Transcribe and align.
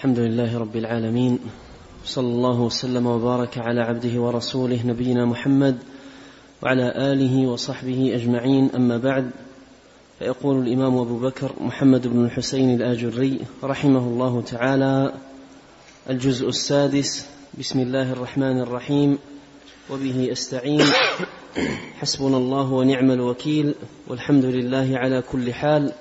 الحمد 0.00 0.18
لله 0.18 0.58
رب 0.58 0.76
العالمين 0.76 1.38
صلى 2.04 2.26
الله 2.26 2.60
وسلم 2.60 3.06
وبارك 3.06 3.58
على 3.58 3.80
عبده 3.80 4.20
ورسوله 4.20 4.86
نبينا 4.86 5.24
محمد 5.24 5.78
وعلى 6.62 6.92
آله 7.12 7.46
وصحبه 7.46 8.14
أجمعين 8.14 8.70
أما 8.74 8.98
بعد 8.98 9.30
فيقول 10.18 10.66
الإمام 10.66 10.98
أبو 10.98 11.18
بكر 11.18 11.52
محمد 11.60 12.06
بن 12.06 12.24
الحسين 12.24 12.74
الآجري 12.74 13.40
رحمه 13.64 13.98
الله 13.98 14.42
تعالى 14.42 15.12
الجزء 16.10 16.48
السادس 16.48 17.26
بسم 17.58 17.80
الله 17.80 18.12
الرحمن 18.12 18.60
الرحيم 18.60 19.18
وبه 19.90 20.28
أستعين 20.32 20.84
حسبنا 21.98 22.36
الله 22.36 22.72
ونعم 22.72 23.10
الوكيل 23.10 23.74
والحمد 24.08 24.44
لله 24.44 24.98
على 24.98 25.22
كل 25.22 25.54
حال. 25.54 25.92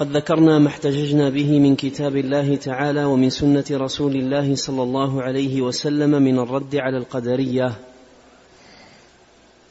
قد 0.00 0.16
ذكرنا 0.16 0.58
ما 0.58 0.68
احتججنا 0.68 1.28
به 1.28 1.58
من 1.58 1.76
كتاب 1.76 2.16
الله 2.16 2.56
تعالى 2.56 3.04
ومن 3.04 3.30
سنة 3.30 3.64
رسول 3.72 4.16
الله 4.16 4.54
صلى 4.54 4.82
الله 4.82 5.22
عليه 5.22 5.62
وسلم 5.62 6.22
من 6.22 6.38
الرد 6.38 6.76
على 6.76 6.98
القدرية. 6.98 7.72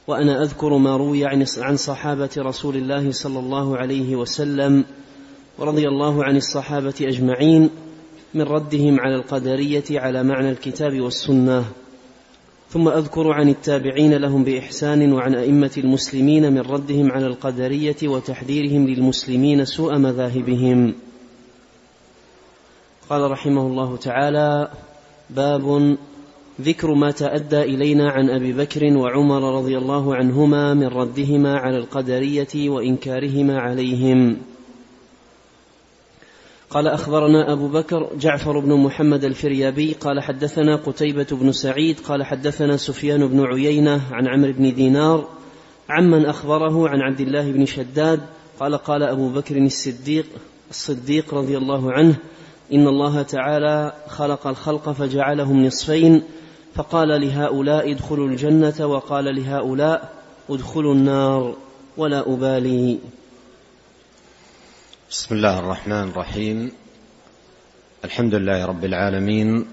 وأنا 0.07 0.43
أذكر 0.43 0.77
ما 0.77 0.97
روي 0.97 1.25
عن 1.57 1.75
صحابة 1.75 2.29
رسول 2.37 2.75
الله 2.75 3.11
صلى 3.11 3.39
الله 3.39 3.77
عليه 3.77 4.15
وسلم 4.15 4.85
ورضي 5.57 5.87
الله 5.87 6.23
عن 6.23 6.37
الصحابة 6.37 6.93
أجمعين 7.01 7.70
من 8.34 8.41
ردهم 8.41 8.99
على 8.99 9.15
القدرية 9.15 9.85
على 9.91 10.23
معنى 10.23 10.49
الكتاب 10.49 11.01
والسنة. 11.01 11.65
ثم 12.69 12.87
أذكر 12.87 13.31
عن 13.31 13.49
التابعين 13.49 14.13
لهم 14.13 14.43
بإحسان 14.43 15.13
وعن 15.13 15.35
أئمة 15.35 15.71
المسلمين 15.77 16.53
من 16.53 16.59
ردهم 16.59 17.11
على 17.11 17.27
القدرية 17.27 17.95
وتحذيرهم 18.03 18.87
للمسلمين 18.87 19.65
سوء 19.65 19.97
مذاهبهم. 19.97 20.93
قال 23.09 23.31
رحمه 23.31 23.67
الله 23.67 23.97
تعالى 23.97 24.71
باب 25.29 25.97
ذكر 26.61 26.93
ما 26.93 27.11
تأدى 27.11 27.61
إلينا 27.61 28.09
عن 28.09 28.29
أبي 28.29 28.53
بكر 28.53 28.98
وعمر 28.98 29.57
رضي 29.57 29.77
الله 29.77 30.15
عنهما 30.15 30.73
من 30.73 30.87
ردهما 30.87 31.57
على 31.57 31.77
القدرية 31.77 32.70
وإنكارهما 32.70 33.59
عليهم. 33.59 34.37
قال 36.70 36.87
أخبرنا 36.87 37.53
أبو 37.53 37.67
بكر 37.67 38.09
جعفر 38.20 38.59
بن 38.59 38.73
محمد 38.73 39.23
الفريابي 39.23 39.93
قال 39.93 40.21
حدثنا 40.21 40.76
قتيبة 40.76 41.27
بن 41.31 41.51
سعيد 41.51 41.99
قال 41.99 42.23
حدثنا 42.23 42.77
سفيان 42.77 43.27
بن 43.27 43.45
عيينة 43.45 44.01
عن 44.11 44.27
عمرو 44.27 44.51
بن 44.51 44.73
دينار 44.73 45.27
عمن 45.89 46.26
أخبره 46.26 46.89
عن 46.89 47.01
عبد 47.01 47.20
الله 47.20 47.51
بن 47.51 47.65
شداد 47.65 48.20
قال 48.59 48.77
قال 48.77 49.03
أبو 49.03 49.29
بكر 49.29 49.57
الصديق 49.57 50.26
الصديق 50.70 51.34
رضي 51.34 51.57
الله 51.57 51.91
عنه 51.91 52.15
إن 52.73 52.87
الله 52.87 53.21
تعالى 53.21 53.93
خلق 54.07 54.48
الخلق 54.48 54.89
فجعلهم 54.89 55.65
نصفين 55.65 56.23
فقال 56.73 57.21
لهؤلاء 57.21 57.91
ادخلوا 57.91 58.27
الجنة 58.27 58.87
وقال 58.87 59.35
لهؤلاء 59.35 60.13
ادخلوا 60.49 60.93
النار 60.93 61.55
ولا 61.98 62.33
أبالي. 62.33 62.99
بسم 65.09 65.35
الله 65.35 65.59
الرحمن 65.59 66.09
الرحيم. 66.09 66.72
الحمد 68.06 68.35
لله 68.35 68.66
رب 68.66 68.85
العالمين 68.85 69.66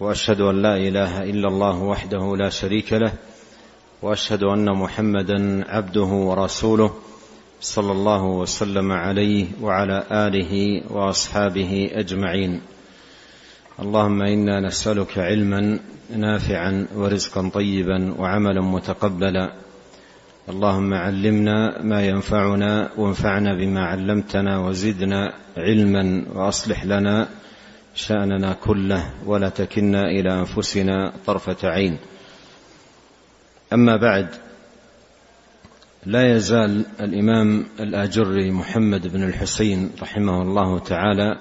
وأشهد 0.00 0.40
أن 0.40 0.62
لا 0.62 0.76
إله 0.76 1.22
إلا 1.22 1.48
الله 1.48 1.82
وحده 1.82 2.36
لا 2.36 2.48
شريك 2.48 2.92
له 2.92 3.12
وأشهد 4.02 4.42
أن 4.42 4.72
محمدا 4.72 5.64
عبده 5.68 6.00
ورسوله 6.00 6.94
صلى 7.60 7.92
الله 7.92 8.24
وسلم 8.24 8.92
عليه 8.92 9.46
وعلى 9.60 10.04
آله 10.10 10.82
وأصحابه 10.92 11.90
أجمعين. 11.92 12.60
اللهم 13.80 14.22
إنا 14.22 14.60
نسألك 14.60 15.18
علما 15.18 15.78
نافعا 16.16 16.86
ورزقا 16.96 17.48
طيبا 17.48 18.14
وعملا 18.18 18.60
متقبلا 18.60 19.52
اللهم 20.48 20.94
علمنا 20.94 21.82
ما 21.82 22.06
ينفعنا 22.06 22.90
وانفعنا 22.96 23.54
بما 23.54 23.84
علمتنا 23.84 24.58
وزدنا 24.58 25.32
علما 25.56 26.26
وأصلح 26.34 26.84
لنا 26.84 27.28
شأننا 27.94 28.52
كله 28.52 29.10
ولا 29.24 29.48
تكلنا 29.48 30.02
إلى 30.02 30.40
أنفسنا 30.40 31.12
طرفة 31.26 31.68
عين. 31.68 31.98
أما 33.72 33.96
بعد 33.96 34.28
لا 36.06 36.36
يزال 36.36 36.84
الإمام 37.00 37.66
الآجري 37.80 38.50
محمد 38.50 39.06
بن 39.06 39.22
الحسين 39.22 39.90
رحمه 40.02 40.42
الله 40.42 40.78
تعالى 40.78 41.38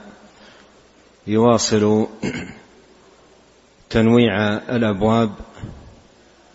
يواصل 1.27 2.07
تنويع 3.89 4.53
الأبواب 4.53 5.31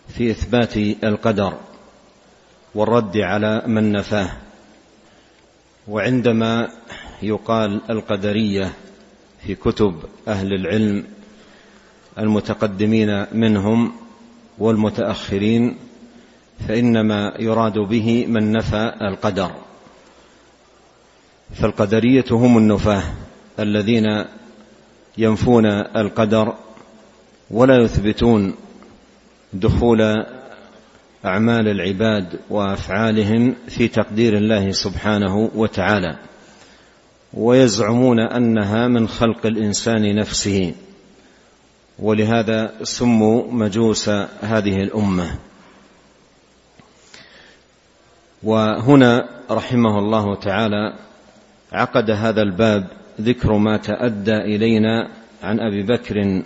في 0.09 0.31
إثبات 0.31 0.77
القدر. 1.05 1.70
والرد 2.75 3.17
على 3.17 3.63
من 3.67 3.93
نفاه. 3.93 4.31
وعندما 5.89 6.69
يقال 7.23 7.81
القدرية 7.91 8.73
في 9.47 9.55
كتب 9.55 9.95
أهل 10.29 10.53
العلم 10.53 11.05
المتقدمين 12.19 13.27
منهم 13.33 13.93
والمتأخرين 14.59 15.77
فإنما 16.69 17.33
يراد 17.39 17.79
به 17.79 18.27
من 18.27 18.53
نفى 18.53 18.93
القدر. 19.03 19.51
فالقدرية 21.55 22.25
هم 22.31 22.59
النفاه 22.59 23.03
الذين 23.59 24.25
ينفون 25.19 25.67
القدر 25.67 26.55
ولا 27.51 27.83
يثبتون 27.83 28.55
دخول 29.53 30.27
أعمال 31.25 31.69
العباد 31.69 32.41
وأفعالهم 32.51 33.55
في 33.69 33.89
تقدير 33.89 34.37
الله 34.37 34.73
سبحانه 34.73 35.51
وتعالى. 35.55 36.17
ويزعمون 37.35 38.21
أنها 38.21 38.89
من 38.89 39.09
خلق 39.09 39.47
الإنسان 39.47 40.17
نفسه. 40.17 40.75
ولهذا 41.99 42.73
سموا 42.83 43.53
مجوس 43.53 44.09
هذه 44.41 44.83
الأمة. 44.83 45.39
وهنا 48.43 49.29
رحمه 49.51 49.99
الله 49.99 50.35
تعالى 50.35 50.95
عقد 51.73 52.11
هذا 52.11 52.43
الباب 52.43 52.87
ذكر 53.21 53.53
ما 53.53 53.77
تأدى 53.77 54.37
إلينا 54.37 55.09
عن 55.43 55.61
أبي 55.61 55.83
بكر 55.83 56.43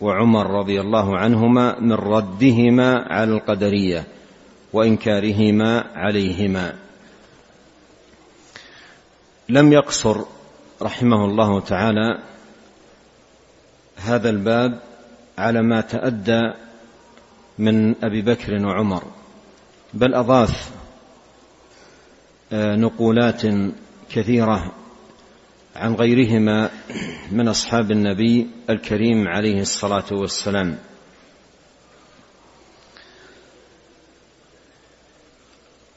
وعمر 0.00 0.46
رضي 0.50 0.80
الله 0.80 1.18
عنهما 1.18 1.80
من 1.80 1.92
ردهما 1.92 3.06
على 3.10 3.32
القدرية 3.32 4.04
وإنكارهما 4.72 5.84
عليهما. 5.94 6.74
لم 9.48 9.72
يقصر 9.72 10.24
رحمه 10.82 11.24
الله 11.24 11.60
تعالى 11.60 12.18
هذا 13.96 14.30
الباب 14.30 14.80
على 15.38 15.62
ما 15.62 15.80
تأدى 15.80 16.52
من 17.58 18.04
أبي 18.04 18.22
بكر 18.22 18.66
وعمر 18.66 19.02
بل 19.94 20.14
أضاف 20.14 20.70
آه، 22.52 22.76
نقولات 22.76 23.42
كثيرة 24.10 24.72
عن 25.76 25.94
غيرهما 25.94 26.70
من 27.32 27.48
أصحاب 27.48 27.90
النبي 27.90 28.46
الكريم 28.70 29.28
عليه 29.28 29.60
الصلاة 29.60 30.04
والسلام. 30.12 30.78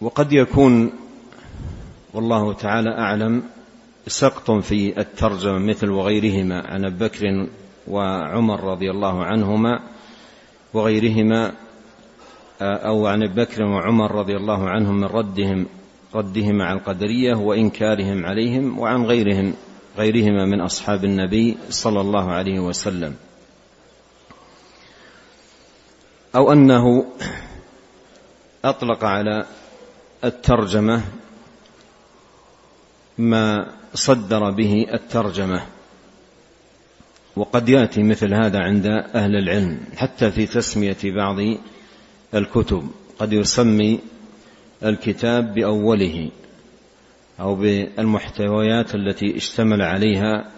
وقد 0.02 0.34
يكون 0.34 0.92
والله 2.14 2.54
تعالى 2.54 2.90
أعلم 2.90 3.44
سقط 4.08 4.52
في 4.52 5.00
الترجمة 5.00 5.60
مثل 5.60 5.90
وغيرهما 5.90 6.68
عن 6.68 6.86
أبي 6.86 7.06
بكر 7.06 7.48
وعمر 7.88 8.64
رضي 8.64 8.92
الله 8.92 9.24
عنهما 9.24 9.80
وغيرهما 10.74 11.54
أو 12.62 13.08
عن 13.08 13.24
أبي 13.24 13.42
بكر 13.42 13.64
وعمر 13.64 14.12
رضي 14.12 14.36
الله 14.36 14.70
عنهم 14.70 14.96
من 14.96 15.08
ردهم 15.08 15.66
ردهم 16.16 16.62
على 16.62 16.80
القدرية 16.80 17.36
وإنكارهم 17.36 18.26
عليهم 18.26 18.80
وعن 18.80 19.06
غيرهم. 19.06 19.54
غيرهما 20.00 20.46
من 20.46 20.62
أصحاب 20.62 21.06
النبي 21.06 21.58
صلى 21.70 22.02
الله 22.02 22.32
عليه 22.32 22.60
وسلم. 22.60 23.16
أو 26.36 26.52
أنه 26.52 27.06
أطلق 28.66 29.06
على 29.06 29.46
الترجمة 30.24 31.02
ما 33.18 33.68
صدر 33.94 34.52
به 34.52 34.86
الترجمة. 34.94 35.66
وقد 37.36 37.70
يأتي 37.70 38.04
مثل 38.04 38.34
هذا 38.34 38.60
عند 38.60 38.86
أهل 39.16 39.36
العلم 39.36 39.80
حتى 39.98 40.32
في 40.32 40.46
تسمية 40.46 40.98
بعض 41.04 41.38
الكتب. 42.36 42.90
قد 43.20 43.34
يسمي 43.34 44.00
الكتاب 44.84 45.54
بأوله. 45.54 46.32
أو 47.40 47.56
بالمحتويات 47.56 48.96
التي 48.96 49.38
اشتمل 49.38 49.82
عليها 49.82 50.52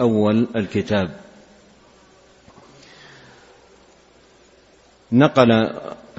أول 0.00 0.48
الكتاب. 0.56 1.16
نقل 5.12 5.70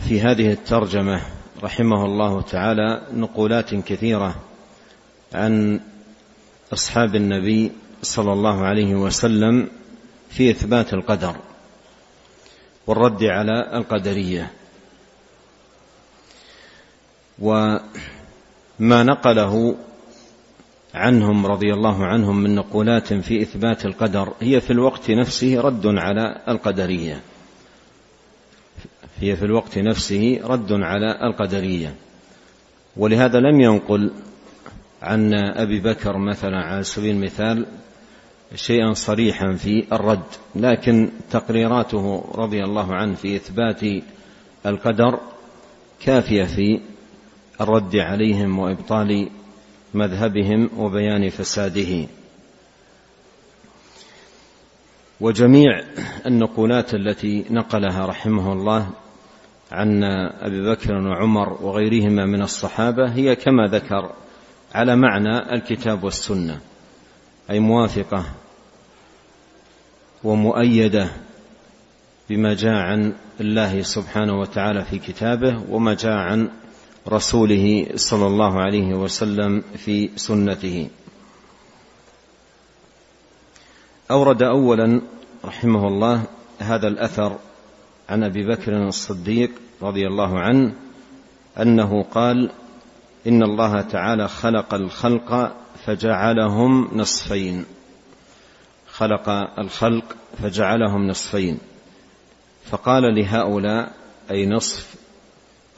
في 0.08 0.22
هذه 0.22 0.52
الترجمة 0.52 1.22
رحمه 1.64 2.06
الله 2.06 2.42
تعالى 2.42 3.02
نقولات 3.14 3.76
كثيرة 3.76 4.36
عن 5.34 5.80
أصحاب 6.74 7.16
النبي 7.16 7.72
صلى 8.02 8.34
الله 8.34 8.66
عليه 8.66 8.96
وسلم 8.96 9.70
في 10.30 10.52
إثبات 10.52 10.94
القدر 10.94 11.36
والرد 12.88 13.24
على 13.24 13.78
القدرية. 13.78 14.52
وما 17.40 17.84
نقله 18.80 19.78
عنهم 20.94 21.46
رضي 21.46 21.74
الله 21.74 22.06
عنهم 22.06 22.44
من 22.44 22.56
نقولات 22.56 23.14
في 23.14 23.42
إثبات 23.42 23.86
القدر 23.86 24.34
هي 24.42 24.62
في 24.62 24.72
الوقت 24.72 25.12
نفسه 25.12 25.62
رد 25.62 25.88
على 25.88 26.42
القدرية. 26.48 27.22
هي 29.20 29.36
في 29.36 29.46
الوقت 29.46 29.78
نفسه 29.78 30.40
رد 30.44 30.72
على 30.72 31.28
القدرية. 31.28 31.96
ولهذا 32.98 33.40
لم 33.40 33.62
ينقل 33.62 34.12
عن 35.02 35.34
أبي 35.34 35.80
بكر 35.80 36.18
مثلا 36.18 36.58
على 36.58 36.84
سبيل 36.84 37.16
المثال 37.16 37.66
شيئا 38.56 38.94
صريحا 38.94 39.54
في 39.54 39.86
الرد 39.92 40.24
لكن 40.56 41.10
تقريراته 41.32 42.26
رضي 42.36 42.64
الله 42.64 42.96
عنه 42.96 43.16
في 43.16 43.36
إثبات 43.36 43.82
القدر 44.66 45.20
كافية 46.00 46.44
في 46.44 46.80
الرد 47.62 47.96
عليهم 47.96 48.60
وإبطال 48.60 49.30
مذهبهم 49.94 50.70
وبيان 50.78 51.30
فساده. 51.30 52.08
وجميع 55.22 55.84
النقولات 56.26 56.94
التي 56.94 57.46
نقلها 57.50 58.06
رحمه 58.06 58.54
الله 58.54 58.90
عن 59.72 60.04
أبي 60.42 60.70
بكر 60.72 60.94
وعمر 60.94 61.54
وغيرهما 61.64 62.26
من 62.26 62.42
الصحابة 62.42 63.12
هي 63.12 63.36
كما 63.36 63.68
ذكر 63.68 64.12
على 64.74 64.96
معنى 64.96 65.54
الكتاب 65.54 66.04
والسنة 66.04 66.60
أي 67.50 67.60
موافقة 67.60 68.26
ومؤيدة 70.24 71.10
بما 72.30 72.54
جاء 72.54 72.74
عن 72.74 73.14
الله 73.42 73.82
سبحانه 73.82 74.40
وتعالى 74.40 74.86
في 74.86 75.00
كتابه 75.00 75.64
وما 75.70 75.94
جاء 75.94 76.14
عن 76.14 76.50
رسوله 77.10 77.88
صلى 77.96 78.28
الله 78.28 78.62
عليه 78.62 78.94
وسلم 78.94 79.64
في 79.78 80.10
سنته. 80.16 80.90
أورد 84.12 84.44
اولا 84.44 85.02
رحمه 85.46 85.88
الله 85.88 86.24
هذا 86.60 86.88
الأثر 86.88 87.40
عن 88.10 88.24
أبي 88.24 88.48
بكر 88.48 88.88
الصديق 88.88 89.52
رضي 89.82 90.08
الله 90.08 90.40
عنه 90.40 90.74
أنه 91.60 92.04
قال 92.04 92.52
إن 93.28 93.44
الله 93.44 93.82
تعالى 93.82 94.28
خلق 94.28 94.74
الخلق 94.74 95.56
فجعلهم 95.86 96.98
نصفين. 96.98 97.66
خلق 98.92 99.30
الخلق 99.60 100.16
فجعلهم 100.44 101.08
نصفين. 101.08 101.60
فقال 102.72 103.16
لهؤلاء 103.16 103.92
أي 104.32 104.46
نصف 104.46 104.96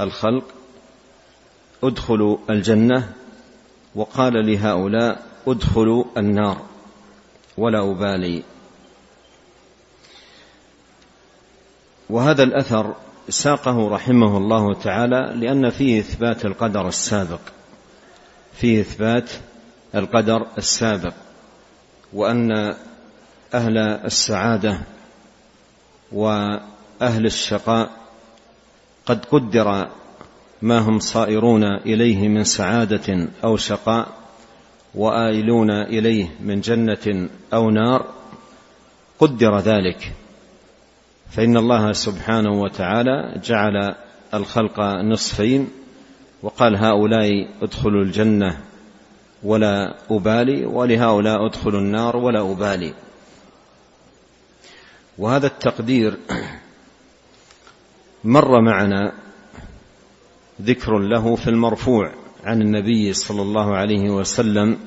الخلق؟ 0.02 0.59
ادخلوا 1.84 2.38
الجنة 2.50 3.14
وقال 3.96 4.34
لهؤلاء 4.52 5.24
ادخلوا 5.48 6.04
النار 6.18 6.62
ولا 7.58 7.92
أبالي. 7.92 8.44
وهذا 12.10 12.44
الأثر 12.44 12.96
ساقه 13.30 13.90
رحمه 13.90 14.38
الله 14.38 14.74
تعالى 14.74 15.34
لأن 15.36 15.70
فيه 15.70 16.00
إثبات 16.00 16.46
القدر 16.46 16.88
السابق 16.88 17.40
فيه 18.54 18.82
إثبات 18.82 19.32
القدر 19.96 20.48
السابق 20.58 21.14
وأن 22.14 22.76
أهل 23.54 23.78
السعادة 23.78 24.82
وأهل 26.12 27.26
الشقاء 27.26 27.90
قد 29.06 29.26
قدر 29.26 29.90
ما 30.62 30.80
هم 30.80 31.00
صائرون 31.00 31.64
إليه 31.64 32.28
من 32.28 32.44
سعادة 32.44 33.28
أو 33.44 33.58
شقاء 33.58 34.08
وآيلون 34.96 35.72
إليه 35.72 36.30
من 36.40 36.62
جنة 36.62 37.30
أو 37.54 37.70
نار 37.70 38.06
قدر 39.20 39.60
ذلك. 39.60 40.14
فإن 41.32 41.58
الله 41.58 41.94
سبحانه 41.94 42.62
وتعالى 42.62 43.42
جعل 43.44 43.96
الخلق 44.34 44.80
نصفين 44.80 45.70
وقال 46.44 46.76
هؤلاء 46.76 47.48
ادخلوا 47.62 48.04
الجنة 48.04 48.58
ولا 49.44 49.96
أبالي 50.12 50.66
ولهؤلاء 50.66 51.46
ادخلوا 51.46 51.80
النار 51.80 52.18
ولا 52.18 52.52
أبالي. 52.52 52.94
وهذا 55.18 55.48
التقدير 55.48 56.18
مر 58.24 58.62
معنا 58.62 59.14
ذكر 60.62 60.98
له 60.98 61.36
في 61.36 61.50
المرفوع 61.50 62.12
عن 62.44 62.62
النبي 62.62 63.14
صلى 63.14 63.42
الله 63.42 63.76
عليه 63.76 64.10
وسلم 64.10 64.78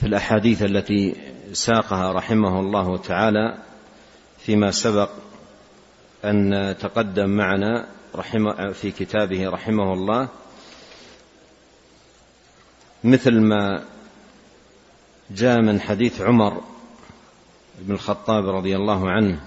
في 0.00 0.06
الأحاديث 0.06 0.62
التي 0.62 1.14
ساقها 1.52 2.12
رحمه 2.12 2.60
الله 2.60 2.96
تعالى 2.96 3.58
فيما 4.38 4.70
سبق 4.70 5.10
أن 6.24 6.74
تقدم 6.80 7.30
معنا 7.30 7.86
رحمه 8.16 8.72
في 8.72 8.90
كتابه 8.90 9.48
رحمه 9.48 9.92
الله 9.92 10.28
مثل 13.04 13.40
ما 13.40 13.84
جاء 15.30 15.60
من 15.60 15.80
حديث 15.80 16.20
عمر 16.20 16.62
بن 17.78 17.94
الخطاب 17.94 18.48
رضي 18.48 18.76
الله 18.76 19.10
عنه 19.10 19.40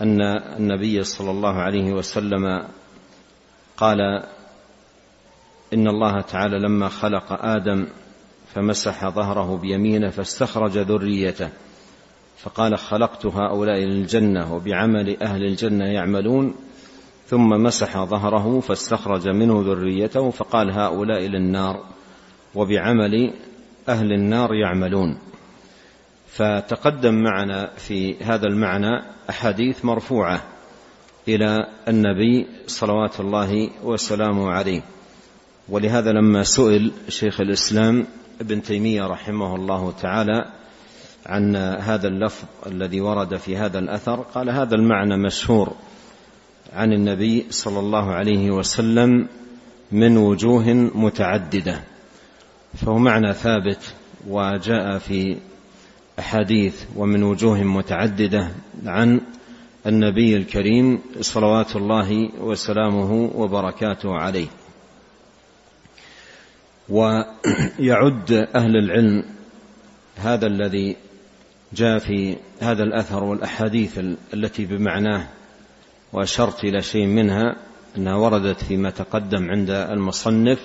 أن 0.00 0.20
النبي 0.58 1.04
صلى 1.04 1.30
الله 1.30 1.54
عليه 1.54 1.92
وسلم 1.92 2.68
قال 3.80 4.00
إن 5.74 5.88
الله 5.88 6.20
تعالى 6.20 6.58
لما 6.58 6.88
خلق 6.88 7.44
آدم 7.44 7.86
فمسح 8.54 9.08
ظهره 9.08 9.56
بيمينه 9.56 10.10
فاستخرج 10.10 10.78
ذريته 10.78 11.48
فقال 12.38 12.78
خلقت 12.78 13.26
هؤلاء 13.26 13.78
للجنة 13.78 14.54
وبعمل 14.54 15.22
أهل 15.22 15.44
الجنة 15.44 15.84
يعملون 15.84 16.54
ثم 17.26 17.48
مسح 17.48 18.04
ظهره 18.04 18.60
فاستخرج 18.60 19.28
منه 19.28 19.62
ذريته 19.66 20.30
فقال 20.30 20.70
هؤلاء 20.70 21.20
للنار 21.20 21.84
وبعمل 22.54 23.34
أهل 23.88 24.12
النار 24.12 24.54
يعملون. 24.54 25.18
فتقدم 26.26 27.14
معنا 27.14 27.70
في 27.76 28.16
هذا 28.24 28.46
المعنى 28.46 29.02
أحاديث 29.30 29.84
مرفوعة 29.84 30.42
إلى 31.34 31.66
النبي 31.88 32.46
صلوات 32.66 33.20
الله 33.20 33.70
وسلامه 33.84 34.50
عليه. 34.50 34.82
ولهذا 35.68 36.12
لما 36.12 36.42
سئل 36.42 36.92
شيخ 37.08 37.40
الإسلام 37.40 38.06
ابن 38.40 38.62
تيمية 38.62 39.06
رحمه 39.06 39.56
الله 39.56 39.92
تعالى 39.92 40.44
عن 41.26 41.56
هذا 41.56 42.08
اللفظ 42.08 42.44
الذي 42.66 43.00
ورد 43.00 43.36
في 43.36 43.56
هذا 43.56 43.78
الأثر 43.78 44.20
قال 44.20 44.50
هذا 44.50 44.74
المعنى 44.74 45.16
مشهور 45.16 45.72
عن 46.72 46.92
النبي 46.92 47.46
صلى 47.50 47.78
الله 47.78 48.12
عليه 48.12 48.50
وسلم 48.50 49.28
من 49.92 50.16
وجوه 50.16 50.72
متعددة. 50.94 51.80
فهو 52.76 52.98
معنى 52.98 53.32
ثابت 53.32 53.94
وجاء 54.28 54.98
في 54.98 55.36
أحاديث 56.18 56.84
ومن 56.96 57.22
وجوه 57.22 57.62
متعددة 57.62 58.50
عن 58.86 59.20
النبي 59.86 60.36
الكريم 60.36 61.00
صلوات 61.20 61.76
الله 61.76 62.30
وسلامه 62.40 63.30
وبركاته 63.34 64.14
عليه. 64.14 64.46
ويعد 66.88 68.32
أهل 68.54 68.76
العلم 68.76 69.24
هذا 70.16 70.46
الذي 70.46 70.96
جاء 71.72 71.98
في 71.98 72.36
هذا 72.60 72.82
الأثر 72.82 73.24
والأحاديث 73.24 73.98
التي 74.34 74.64
بمعناه 74.66 75.28
وأشرت 76.12 76.64
إلى 76.64 76.82
شيء 76.82 77.06
منها 77.06 77.56
أنها 77.96 78.16
وردت 78.16 78.64
فيما 78.64 78.90
تقدم 78.90 79.50
عند 79.50 79.70
المصنف. 79.70 80.58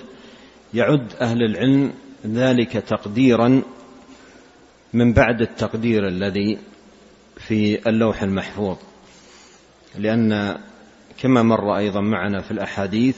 يعد 0.74 1.12
أهل 1.20 1.42
العلم 1.42 1.92
ذلك 2.26 2.72
تقديرا 2.72 3.62
من 4.92 5.12
بعد 5.12 5.40
التقدير 5.40 6.08
الذي 6.08 6.58
في 7.36 7.88
اللوح 7.88 8.22
المحفوظ. 8.22 8.76
لأن 9.98 10.58
كما 11.18 11.42
مر 11.42 11.76
أيضا 11.76 12.00
معنا 12.00 12.40
في 12.40 12.50
الأحاديث 12.50 13.16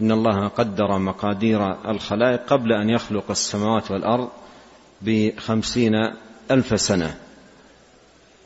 إن 0.00 0.12
الله 0.12 0.48
قدر 0.48 0.98
مقادير 0.98 1.90
الخلائق 1.90 2.40
قبل 2.46 2.72
أن 2.72 2.90
يخلق 2.90 3.30
السماوات 3.30 3.90
والأرض 3.90 4.28
بخمسين 5.02 5.94
ألف 6.50 6.80
سنة. 6.80 7.14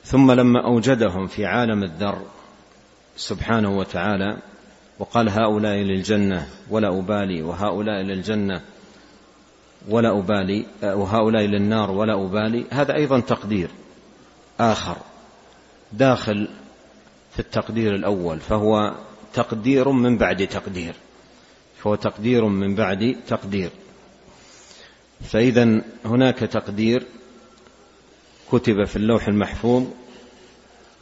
ثم 0.04 0.32
لما 0.32 0.64
أوجدهم 0.64 1.26
في 1.26 1.46
عالم 1.46 1.82
الذر 1.82 2.22
سبحانه 3.16 3.78
وتعالى 3.78 4.36
وقال 4.98 5.28
هؤلاء 5.28 5.76
للجنة 5.76 6.48
ولا 6.70 6.98
أبالي 6.98 7.42
وهؤلاء 7.42 8.02
للجنة 8.02 8.60
ولا 9.88 10.18
أبالي 10.18 10.66
وهؤلاء 10.82 11.42
للنار 11.42 11.90
ولا 11.90 12.14
أبالي 12.24 12.64
هذا 12.70 12.94
أيضا 12.94 13.20
تقدير 13.20 13.70
آخر 14.60 14.96
داخل 15.92 16.48
في 17.34 17.40
التقدير 17.40 17.94
الأول 17.94 18.40
فهو 18.40 18.94
تقدير 19.32 19.88
من 19.88 20.18
بعد 20.18 20.46
تقدير. 20.46 20.94
فهو 21.78 21.94
تقدير 21.94 22.44
من 22.44 22.74
بعد 22.74 23.16
تقدير. 23.26 23.70
فإذا 25.20 25.82
هناك 26.04 26.38
تقدير 26.38 27.06
كتب 28.52 28.84
في 28.84 28.96
اللوح 28.96 29.28
المحفوظ 29.28 29.84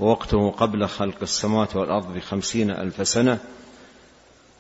ووقته 0.01 0.51
قبل 0.51 0.89
خلق 0.89 1.17
السماوات 1.23 1.77
والأرض 1.77 2.15
بخمسين 2.15 2.71
ألف 2.71 3.09
سنة. 3.09 3.39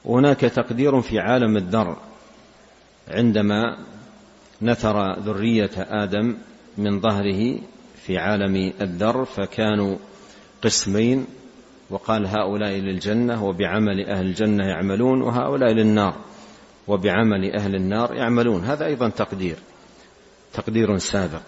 وهناك 0.04 0.40
تقدير 0.40 1.00
في 1.00 1.18
عالم 1.18 1.56
الذر 1.56 1.96
عندما 3.08 3.78
نثر 4.62 5.20
ذرية 5.20 5.70
آدم 5.76 6.36
من 6.78 7.00
ظهره 7.00 7.58
في 8.06 8.18
عالم 8.18 8.72
الذر 8.80 9.24
فكانوا 9.24 9.96
قسمين. 10.62 11.26
وقال 11.92 12.26
هؤلاء 12.26 12.72
للجنة 12.72 13.44
وبعمل 13.44 14.06
أهل 14.06 14.26
الجنة 14.26 14.64
يعملون 14.64 15.22
وهؤلاء 15.22 15.72
للنار 15.72 16.14
وبعمل 16.88 17.54
أهل 17.54 17.74
النار 17.74 18.14
يعملون. 18.14 18.64
هذا 18.64 18.86
أيضا 18.86 19.08
تقدير 19.08 19.56
تقدير 20.52 20.98
سابق. 20.98 21.40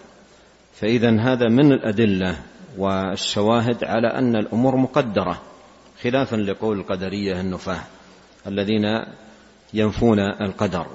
فإذا 0.74 1.20
هذا 1.20 1.48
من 1.48 1.72
الأدلة 1.72 2.36
والشواهد 2.78 3.84
على 3.84 4.08
أن 4.08 4.36
الأمور 4.36 4.76
مقدرة 4.76 5.42
خلافا 6.02 6.36
لقول 6.36 6.78
القدرية 6.78 7.40
النفاة 7.40 7.80
الذين 8.46 8.84
ينفون 9.74 10.18
القدر 10.18 10.86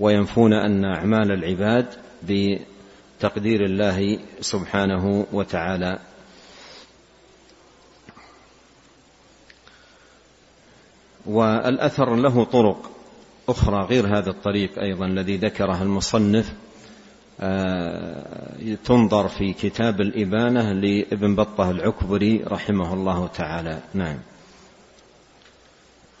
وينفون 0.00 0.52
أن 0.52 0.84
أعمال 0.84 1.32
العباد 1.32 1.86
بتقدير 2.22 3.64
الله 3.64 4.18
سبحانه 4.40 5.26
وتعالى. 5.32 5.98
والأثر 11.26 12.14
له 12.14 12.44
طرق 12.44 12.90
أخرى 13.48 13.84
غير 13.84 14.18
هذا 14.18 14.30
الطريق 14.30 14.78
أيضا 14.78 15.06
الذي 15.06 15.36
ذكره 15.36 15.82
المصنف 15.82 16.54
آه، 17.40 18.74
تنظر 18.84 19.28
في 19.28 19.52
كتاب 19.52 20.00
الإبانة 20.00 20.72
لابن 20.72 21.34
بطة 21.34 21.70
العكبري 21.70 22.44
رحمه 22.46 22.94
الله 22.94 23.26
تعالى. 23.26 23.82
نعم. 23.94 24.18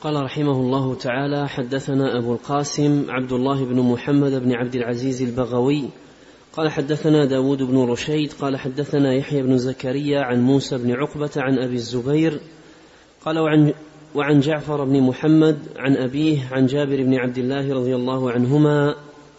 قال 0.00 0.24
رحمه 0.24 0.52
الله 0.52 0.94
تعالى 0.94 1.48
حدثنا 1.48 2.18
أبو 2.18 2.32
القاسم 2.32 3.06
عبد 3.08 3.32
الله 3.32 3.64
بن 3.64 3.80
محمد 3.80 4.32
بن 4.32 4.52
عبد 4.52 4.74
العزيز 4.74 5.22
البغوي 5.22 5.90
قال 6.52 6.70
حدثنا 6.70 7.24
داود 7.24 7.62
بن 7.62 7.78
رشيد 7.78 8.32
قال 8.32 8.56
حدثنا 8.56 9.14
يحيى 9.14 9.42
بن 9.42 9.58
زكريا 9.58 10.20
عن 10.20 10.40
موسى 10.42 10.78
بن 10.78 10.92
عقبة 10.92 11.30
عن 11.36 11.58
أبي 11.58 11.74
الزبير 11.74 12.40
قال 13.24 13.38
وعن, 13.38 13.72
وعن 14.14 14.40
جعفر 14.40 14.84
بن 14.84 15.00
محمد 15.00 15.58
عن 15.76 15.96
أبيه 15.96 16.48
عن 16.52 16.66
جابر 16.66 17.02
بن 17.02 17.14
عبد 17.14 17.38
الله 17.38 17.74
رضي 17.74 17.96
الله 17.96 18.30
عنهما 18.30 18.94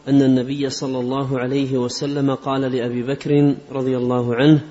أن 0.08 0.22
النبي 0.22 0.70
صلى 0.70 1.00
الله 1.00 1.40
عليه 1.40 1.78
وسلم 1.78 2.36
قال 2.36 2.62
لأبي 2.62 3.04
بكر 3.04 3.56
رضي 3.72 3.98
الله 3.98 4.36
عنه 4.36 4.62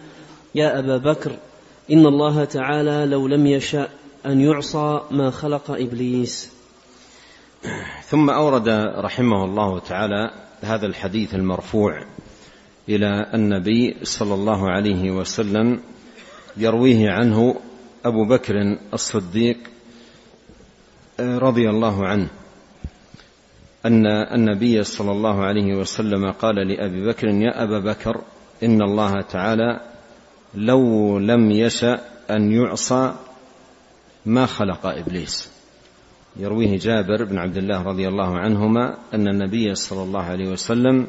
يا 0.55 0.79
أبا 0.79 0.97
بكر 0.97 1.33
إن 1.91 2.07
الله 2.07 2.45
تعالى 2.45 3.07
لو 3.07 3.29
لم 3.29 3.47
يشأ 3.47 3.89
أن 4.27 4.41
يعصى 4.41 5.01
ما 5.11 5.31
خلق 5.31 5.71
إبليس. 5.71 6.53
ثم 8.05 8.31
أورد 8.31 8.69
رحمه 8.97 9.45
الله 9.45 9.79
تعالى 9.79 10.31
هذا 10.61 10.87
الحديث 10.87 11.35
المرفوع 11.35 12.07
إلى 12.89 13.31
النبي 13.35 13.97
صلى 14.03 14.35
الله 14.35 14.71
عليه 14.71 15.11
وسلم 15.11 15.81
يرويه 16.57 17.11
عنه 17.11 17.55
أبو 18.05 18.25
بكر 18.25 18.79
الصديق 18.95 19.57
رضي 21.21 21.71
الله 21.71 22.06
عنه 22.06 22.28
أن 23.87 24.06
النبي 24.06 24.83
صلى 24.83 25.12
الله 25.12 25.44
عليه 25.44 25.75
وسلم 25.75 26.30
قال 26.30 26.68
لأبي 26.68 27.06
بكر 27.06 27.28
يا 27.28 27.62
أبا 27.62 27.78
بكر 27.78 28.23
إن 28.62 28.83
الله 28.83 29.21
تعالى 29.21 29.80
لو 30.54 31.18
لم 31.18 31.50
يشأ 31.50 32.00
أن 32.30 32.52
يعصى 32.52 33.14
ما 34.26 34.47
خلق 34.47 34.87
إبليس. 34.87 35.50
يرويه 36.37 36.78
جابر 36.78 37.25
بن 37.25 37.38
عبد 37.38 37.56
الله 37.56 37.83
رضي 37.83 38.09
الله 38.09 38.38
عنهما 38.38 38.99
أن 39.14 39.28
النبي 39.28 39.75
صلى 39.75 40.02
الله 40.02 40.23
عليه 40.23 40.49
وسلم 40.50 41.06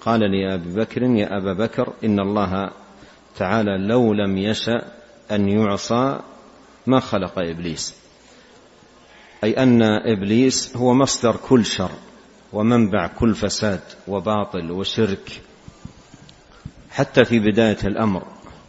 قال 0.00 0.20
لأبي 0.20 0.74
بكر 0.74 1.02
يا 1.02 1.36
أبا 1.36 1.52
بكر 1.52 1.92
إن 2.04 2.20
الله 2.20 2.70
تعالى 3.36 3.78
لو 3.88 4.12
لم 4.12 4.38
يشأ 4.38 4.82
أن 5.30 5.48
يعصى 5.48 6.20
ما 6.86 7.00
خلق 7.00 7.38
إبليس. 7.38 8.01
أي 9.44 9.62
أن 9.62 9.82
إبليس 9.82 10.76
هو 10.76 10.94
مصدر 10.94 11.36
كل 11.36 11.64
شر 11.64 11.90
ومنبع 12.52 13.06
كل 13.06 13.34
فساد 13.34 13.80
وباطل 14.08 14.70
وشرك. 14.70 15.42
حتى 16.90 17.24
في 17.24 17.38
بداية 17.38 17.78
الأمر 17.84 18.22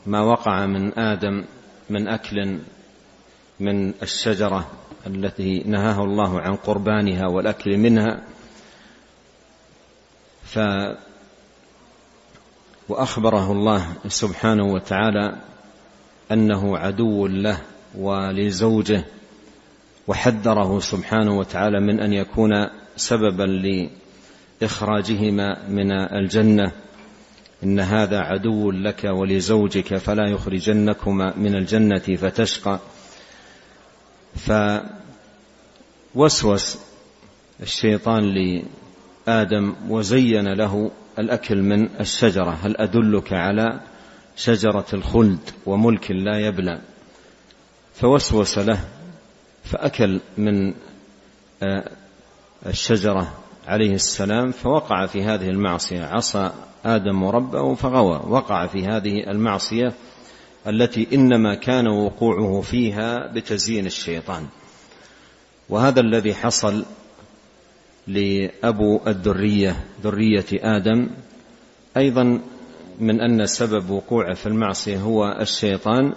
ما 0.05 0.21
وقع 0.21 0.65
من 0.65 0.99
آدم 0.99 1.45
من 1.89 2.07
أكل 2.07 2.59
من 3.59 3.93
الشجرة 4.03 4.71
التي 5.07 5.63
نهاه 5.65 6.03
الله 6.03 6.41
عن 6.41 6.55
قربانها 6.55 7.27
والأكل 7.27 7.77
منها. 7.77 8.23
ف 10.43 10.59
وأخبره 12.89 13.51
الله 13.51 13.93
سبحانه 14.07 14.63
وتعالى 14.63 15.35
أنه 16.31 16.77
عدو 16.77 17.27
له 17.27 17.61
ولزوجه 17.95 19.05
وحذره 20.07 20.79
سبحانه 20.79 21.37
وتعالى 21.37 21.79
من 21.79 21.99
أن 21.99 22.13
يكون 22.13 22.51
سببا 22.95 23.43
لإخراجهما 24.61 25.67
من 25.69 25.91
الجنة. 25.91 26.71
إن 27.63 27.79
هذا 27.79 28.19
عدو 28.19 28.71
لك 28.71 29.03
ولزوجك 29.03 29.97
فلا 29.97 30.29
يخرجنكما 30.29 31.33
من 31.37 31.55
الجنة 31.55 31.99
فتشقى. 31.99 32.79
فوسوس 36.15 36.77
الشيطان 37.61 38.23
لآدم 39.27 39.75
وزين 39.89 40.53
له 40.53 40.91
الأكل 41.19 41.61
من 41.61 41.89
الشجرة. 41.99 42.57
هل 42.63 42.77
أدلك 42.77 43.33
على 43.33 43.79
شجرة 44.35 44.85
الخلد 44.93 45.49
وملك 45.65 46.11
لا 46.11 46.39
يبلى؟ 46.39 46.81
فوسوس 47.93 48.57
له 48.57 48.79
فأكل 49.63 50.19
من 50.37 50.73
آه، 51.63 51.91
الشجرة 52.65 53.33
عليه 53.67 53.93
السلام 53.93 54.51
فوقع 54.51 55.05
في 55.05 55.23
هذه 55.23 55.49
المعصية. 55.49 56.03
عصى 56.03 56.51
آدم 56.85 57.23
ربه 57.23 57.75
فغوى. 57.75 58.21
وقع 58.27 58.67
في 58.67 58.85
هذه 58.85 59.31
المعصية 59.31 59.93
التي 60.67 61.07
إنما 61.13 61.55
كان 61.55 61.87
وقوعه 61.87 62.61
فيها 62.61 63.31
بتزيين 63.33 63.85
الشيطان. 63.85 64.47
وهذا 65.69 65.99
الذي 65.99 66.33
حصل 66.33 66.85
لأبو 68.07 68.99
الذرية 69.07 69.85
ذرية 70.03 70.45
آدم 70.53 71.09
أيضا 71.97 72.41
من 72.99 73.21
أن 73.21 73.45
سبب 73.45 73.89
وقوعه 73.89 74.33
في 74.33 74.45
المعصية 74.45 74.97
هو 74.97 75.37
الشيطان. 75.41 76.13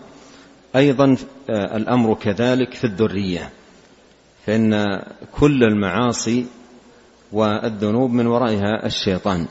أيضا 0.76 1.16
آه، 1.50 1.76
الأمر 1.76 2.14
كذلك 2.14 2.74
في 2.74 2.84
الذرية 2.84 3.50
فإن 4.46 5.02
كل 5.32 5.64
المعاصي 5.64 6.46
والذنوب 7.32 8.10
من 8.10 8.26
ورائها 8.26 8.86
الشيطان. 8.86 9.46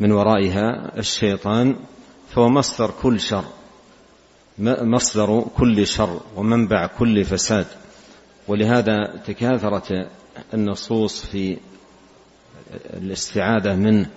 من 0.00 0.12
ورائها 0.12 0.98
الشيطان 0.98 1.76
فهو 2.28 2.48
مصدر 2.48 2.90
كل 3.02 3.20
شر 3.20 3.44
مصدر 4.58 5.44
كل 5.56 5.86
شر 5.86 6.20
ومنبع 6.36 6.86
كل 6.86 7.24
فساد. 7.24 7.66
ولهذا 8.48 9.22
تكاثرت 9.26 9.92
النصوص 10.54 11.26
في 11.26 11.58
الاستعاذة 12.94 13.74
منه 13.74 14.10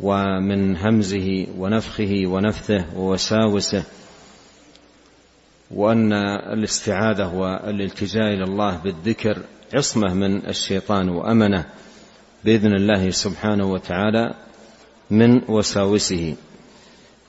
ومن 0.00 0.76
همزه 0.76 1.46
ونفخه 1.58 2.22
ونفثه 2.26 2.84
ووساوسه 2.96 3.84
وأن 5.70 6.12
الاستعاذة 6.52 7.34
والالتجاء 7.34 8.34
إلى 8.34 8.44
الله 8.44 8.76
بالذكر 8.76 9.42
عصمة 9.74 10.14
من 10.14 10.46
الشيطان 10.46 11.08
وأمنة 11.08 11.64
بإذن 12.44 12.72
الله 12.72 13.10
سبحانه 13.10 13.64
وتعالى 13.64 14.34
من 15.10 15.50
وساوسه. 15.50 16.36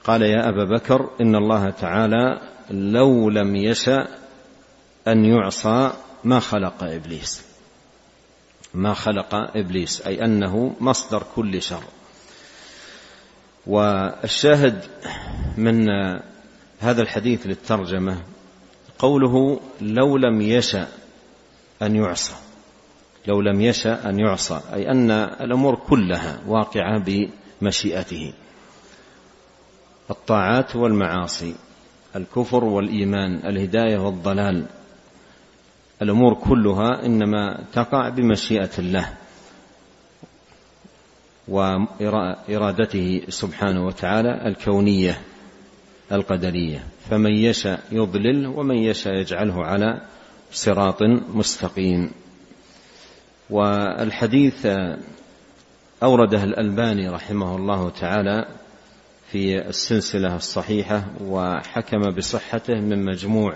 قال 0.04 0.22
يا 0.22 0.50
أبا 0.50 0.66
بكر 0.78 1.10
إن 1.22 1.36
الله 1.36 1.70
تعالى 1.70 2.42
لو 2.70 3.30
لم 3.30 3.56
يشأ 3.56 4.08
أن 5.08 5.26
يعصى 5.26 5.92
ما 6.24 6.40
خلق 6.40 6.84
إبليس. 6.84 7.46
ما 8.74 8.94
خلق 8.94 9.36
إبليس 9.36 10.02
أي 10.02 10.26
أنه 10.26 10.76
مصدر 10.80 11.24
كل 11.36 11.62
شر. 11.62 11.84
والشاهد 13.68 14.84
من 15.58 15.90
هذا 16.82 17.02
الحديث 17.02 17.48
للترجمة. 17.48 18.22
قوله 19.00 19.60
لو 19.82 20.18
لم 20.18 20.42
يشأ 20.42 20.88
أن 21.82 21.96
يعصى. 21.96 22.34
لو 23.28 23.42
لم 23.42 23.62
يشأ 23.62 24.10
أن 24.10 24.20
يعصى. 24.20 24.62
أي 24.74 24.92
أن 24.92 25.12
الأمور 25.12 25.76
كلها 25.76 26.40
واقعة 26.48 27.04
بمشيئته. 27.62 28.34
الطاعات 30.10 30.76
والمعاصي 30.76 31.56
الكفر 32.16 32.64
والإيمان 32.64 33.36
الهداية 33.36 33.98
والضلال. 33.98 34.66
الأمور 36.02 36.34
كلها 36.34 37.06
إنما 37.06 37.64
تقع 37.74 38.10
بمشيئة 38.10 38.72
الله 38.80 39.14
وإرادته 41.48 43.22
سبحانه 43.30 43.86
وتعالى 43.86 44.48
الكونية. 44.48 45.22
القدرية. 46.12 46.84
فمن 47.10 47.32
يشاء 47.32 47.84
يضلل 47.92 48.48
ومن 48.48 48.76
يشاء 48.76 49.14
يجعله 49.14 49.66
على 49.66 50.02
صراط 50.52 51.04
مستقيم. 51.34 52.12
والحديث 53.50 54.66
أورده 56.04 56.44
الألباني 56.44 57.10
رحمه 57.10 57.56
الله 57.56 57.90
تعالى 57.90 58.46
في 59.32 59.68
السلسلة 59.70 60.36
الصحيحة 60.36 61.04
وحكم 61.22 62.02
بصحته 62.02 62.74
من 62.74 63.06
مجموع 63.06 63.54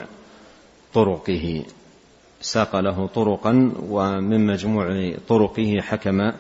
طرقه. 0.94 1.66
ساق 2.42 2.76
له 2.76 3.08
طرقا 3.08 3.74
ومن 3.90 4.46
مجموع 4.46 5.14
طرقه 5.28 5.82
حكم 5.82 6.32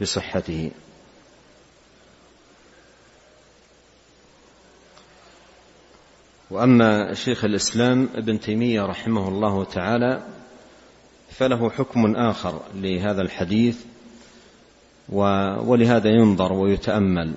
بصحته. 0.00 0.70
واما 6.52 7.14
شيخ 7.14 7.44
الإسلام 7.44 8.08
ابن 8.14 8.40
تيمية 8.40 8.82
رحمه 8.82 9.28
الله 9.28 9.64
تعالى 9.64 10.22
فله 11.30 11.70
حكم 11.70 12.16
آخر 12.16 12.60
لهذا 12.74 13.22
الحديث 13.22 13.76
ولهذا 15.08 16.10
ينظر 16.10 16.52
ويتأمل. 16.52 17.34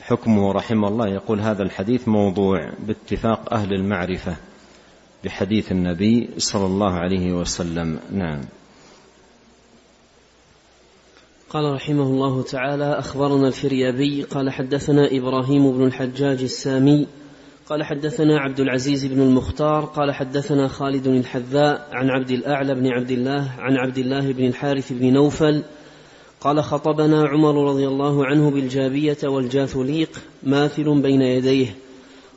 حكمه 0.00 0.52
رحمه 0.52 0.88
الله 0.88 1.08
يقول 1.08 1.40
هذا 1.40 1.62
الحديث 1.62 2.08
موضوع 2.08 2.72
باتفاق 2.86 3.52
أهل 3.54 3.72
المعرفة 3.74 4.36
بحديث 5.24 5.72
النبي 5.72 6.28
صلى 6.38 6.66
الله 6.66 6.92
عليه 6.92 7.32
وسلم. 7.32 7.98
نعم. 8.12 8.40
قال 11.50 11.74
رحمه 11.74 12.02
الله 12.02 12.42
تعالى 12.42 12.98
أخبرنا 12.98 13.48
الفريابي 13.48 14.22
قال 14.22 14.50
حدثنا 14.50 15.08
إبراهيم 15.12 15.72
بن 15.72 15.84
الحجاج 15.84 16.42
السامي 16.42 17.06
قال 17.68 17.82
حدثنا 17.84 18.38
عبد 18.40 18.60
العزيز 18.60 19.04
بن 19.04 19.22
المختار 19.22 19.84
قال 19.84 20.14
حدثنا 20.14 20.68
خالد 20.68 21.06
الحذاء 21.06 21.88
عن 21.92 22.10
عبد 22.10 22.30
الأعلى 22.30 22.74
بن 22.74 22.86
عبد 22.86 23.10
الله 23.10 23.50
عن 23.58 23.76
عبد 23.76 23.98
الله 23.98 24.32
بن 24.32 24.46
الحارث 24.46 24.92
بن 24.92 25.12
نوفل 25.12 25.62
قال 26.40 26.64
خطبنا 26.64 27.26
عمر 27.26 27.68
رضي 27.68 27.88
الله 27.88 28.26
عنه 28.26 28.50
بالجابية 28.50 29.16
والجاثليق 29.24 30.08
ماثل 30.42 31.00
بين 31.02 31.22
يديه 31.22 31.76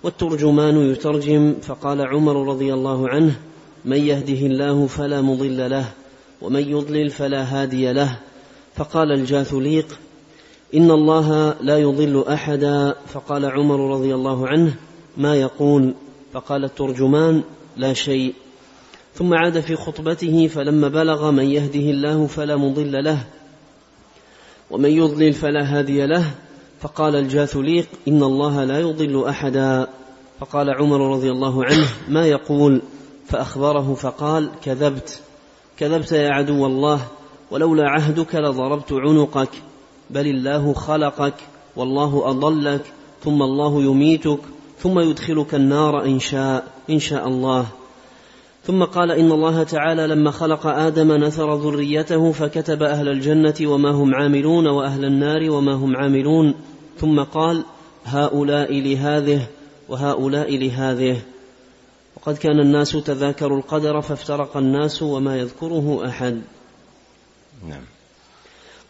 والترجمان 0.04 0.92
يترجم 0.92 1.56
فقال 1.62 2.02
عمر 2.02 2.48
رضي 2.48 2.74
الله 2.74 3.10
عنه 3.10 3.36
من 3.86 3.98
يهده 3.98 4.46
الله 4.46 4.88
فلا 4.88 5.22
مضل 5.22 5.70
له 5.70 5.86
ومن 6.42 6.70
يضلل 6.70 7.10
فلا 7.10 7.44
هادي 7.44 7.94
له. 7.94 8.20
فقال 8.76 9.12
الجاثليق 9.12 10.00
إن 10.76 10.92
الله 10.92 11.56
لا 11.62 11.78
يضل 11.78 12.24
أحدا. 12.28 12.96
فقال 13.08 13.46
عمر 13.46 13.92
رضي 13.92 14.16
الله 14.16 14.48
عنه 14.48 14.74
ما 15.20 15.36
يقول 15.36 15.94
فقال 16.34 16.64
الترجمان 16.64 17.44
لا 17.78 17.94
شيء. 17.94 18.34
ثم 19.16 19.34
عاد 19.34 19.60
في 19.60 19.76
خطبته 19.76 20.48
فلما 20.48 20.88
بلغ 20.88 21.32
من 21.32 21.46
يهده 21.46 21.80
الله 21.80 22.28
فلا 22.28 22.56
مضل 22.56 23.04
له 23.04 23.24
ومن 24.72 24.90
يضلل 24.90 25.34
فلا 25.34 25.64
هادي 25.64 26.06
له. 26.06 26.32
فقال 26.80 27.16
الجاثليق 27.16 27.88
إن 28.08 28.24
الله 28.24 28.64
لا 28.64 28.80
يضل 28.80 29.28
أحدا. 29.28 29.88
فقال 30.40 30.70
عمر 30.70 31.12
رضي 31.12 31.32
الله 31.32 31.66
عنه 31.66 31.88
ما 32.08 32.28
يقول؟ 32.28 32.82
فأخبره 33.28 33.94
فقال 33.94 34.50
كذبت. 34.64 35.22
كذبت 35.78 36.12
يا 36.12 36.30
عدو 36.30 36.66
الله 36.66 37.02
ولولا 37.52 37.90
عهدك 37.90 38.36
لضربت 38.36 38.94
عنقك. 38.94 39.50
بل 40.10 40.28
الله 40.28 40.74
خلقك 40.74 41.34
والله 41.76 42.30
أضلك 42.30 42.94
ثم 43.24 43.42
الله 43.42 43.82
يميتك. 43.82 44.40
ثم 44.80 45.00
يدخلك 45.00 45.56
النار 45.56 46.06
إن 46.06 46.20
شاء 46.20 46.68
إن 46.90 47.00
شاء 47.00 47.28
الله. 47.28 47.66
ثم 48.64 48.84
قال 48.84 49.12
إن 49.12 49.32
الله 49.32 49.64
تعالى 49.64 50.08
لما 50.08 50.32
خلق 50.32 50.68
آدم 50.68 51.12
نثر 51.12 51.56
ذريته 51.56 52.32
فكتب 52.32 52.84
أهل 52.84 53.08
الجنة 53.08 53.56
وما 53.62 53.92
هم 53.92 54.16
عاملون 54.16 54.68
وأهل 54.68 55.06
النار 55.06 55.52
وما 55.52 55.74
هم 55.74 55.96
عاملون. 55.96 56.54
ثم 56.98 57.24
قال 57.24 57.64
هؤلاء 58.06 58.80
لهذه 58.80 59.48
وهؤلاء 59.90 60.58
لهذه. 60.58 61.22
وقد 62.18 62.38
كان 62.38 62.60
الناس 62.60 62.92
تذاكروا 62.92 63.58
القدر 63.58 64.02
فافترق 64.02 64.58
الناس 64.58 65.04
وما 65.04 65.38
يذكره 65.38 66.08
أحد. 66.08 66.42
نعم. 67.70 67.99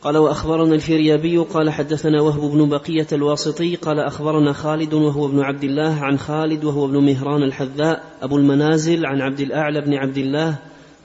قال 0.01 0.17
وأخبرنا 0.17 0.75
الفيريابي 0.75 1.37
قال 1.37 1.69
حدثنا 1.69 2.21
وهب 2.21 2.51
بن 2.51 2.69
بقية 2.69 3.07
الواسطي 3.11 3.75
قال 3.75 3.99
أخبرنا 3.99 4.53
خالد 4.53 4.93
وهو 4.93 5.25
ابن 5.25 5.39
عبد 5.39 5.63
الله 5.63 5.99
عن 6.01 6.17
خالد 6.17 6.63
وهو 6.65 6.85
ابن 6.85 6.97
مهران 7.03 7.43
الحذاء 7.43 8.03
أبو 8.21 8.37
المنازل 8.37 9.05
عن 9.05 9.21
عبد 9.21 9.39
الأعلى 9.39 9.81
بن 9.81 9.93
عبد 9.93 10.17
الله 10.17 10.55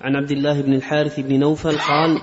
عن 0.01 0.17
عبد 0.17 0.31
الله 0.31 0.61
بن 0.61 0.75
الحارث 0.75 1.21
بن 1.21 1.41
نوفل 1.41 1.79
قال 1.79 2.21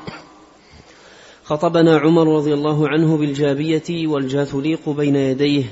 خطبنا 1.44 1.98
عمر 1.98 2.36
رضي 2.36 2.54
الله 2.54 2.90
عنه 2.90 3.18
بالجابية 3.18 4.08
والجاثليق 4.08 4.90
بين 4.90 5.16
يديه 5.16 5.64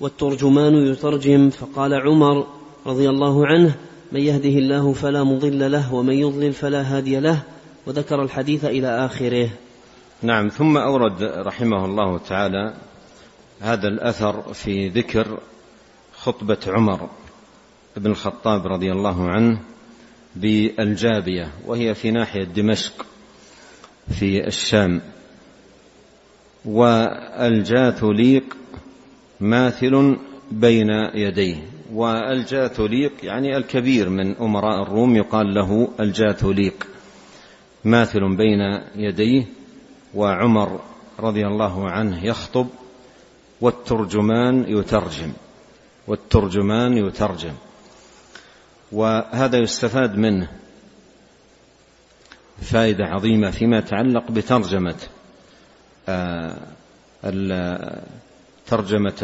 والترجمان 0.00 0.74
يترجم 0.74 1.50
فقال 1.50 1.94
عمر 1.94 2.46
رضي 2.86 3.08
الله 3.10 3.46
عنه 3.46 3.74
من 4.12 4.20
يهده 4.20 4.58
الله 4.58 4.92
فلا 4.92 5.24
مضل 5.24 5.72
له 5.72 5.94
ومن 5.94 6.14
يضلل 6.14 6.52
فلا 6.52 6.82
هادي 6.82 7.20
له 7.20 7.42
وذكر 7.86 8.22
الحديث 8.22 8.64
إلى 8.64 9.04
آخره. 9.04 9.48
نعم 10.22 10.48
ثم 10.48 10.76
أورد 10.76 11.22
رحمه 11.22 11.84
الله 11.84 12.18
تعالى 12.18 12.74
هذا 13.60 13.88
الأثر 13.88 14.52
في 14.52 14.88
ذكر 14.88 15.38
خطبة 16.16 16.58
عمر 16.66 17.08
بن 17.96 18.10
الخطاب 18.10 18.66
رضي 18.66 18.92
الله 18.92 19.30
عنه 19.30 19.58
بالجابية 20.36 21.48
وهي 21.66 21.94
في 21.94 22.10
ناحية 22.10 22.44
دمشق 22.44 23.06
في 24.18 24.46
الشام. 24.46 25.00
والجاثليق 26.64 28.44
ماثل 29.40 30.16
بين 30.50 30.90
يديه. 31.14 31.56
والجاثليق 31.92 33.12
يعني 33.22 33.56
الكبير 33.56 34.08
من 34.08 34.36
أمراء 34.36 34.82
الروم 34.82 35.16
يقال 35.16 35.54
له 35.54 35.88
الجاثليق 36.00 36.86
ماثل 37.84 38.36
بين 38.36 38.60
يديه. 38.96 39.61
وعمر 40.14 40.80
رضي 41.20 41.46
الله 41.46 41.90
عنه 41.90 42.24
يخطب 42.24 42.66
والترجمان 43.60 44.64
يترجم 44.68 45.32
والترجمان 46.06 46.96
يترجم. 46.96 47.54
وهذا 48.92 49.58
يستفاد 49.58 50.16
منه 50.16 50.48
فائدة 52.62 53.04
عظيمة 53.04 53.50
فيما 53.50 53.78
يتعلق 53.78 54.30
بترجمة 54.30 54.96
آه، 56.08 56.56
ترجمة 58.66 59.14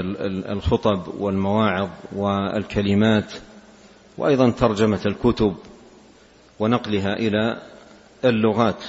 الخطب 0.48 1.09
والمواعظ 1.18 1.88
والكلمات 2.12 3.33
وأيضا 4.18 4.51
ترجمة 4.51 5.01
الكتب 5.07 5.57
ونقلها 6.59 7.12
إلى 7.12 7.62
اللغات. 8.24 8.83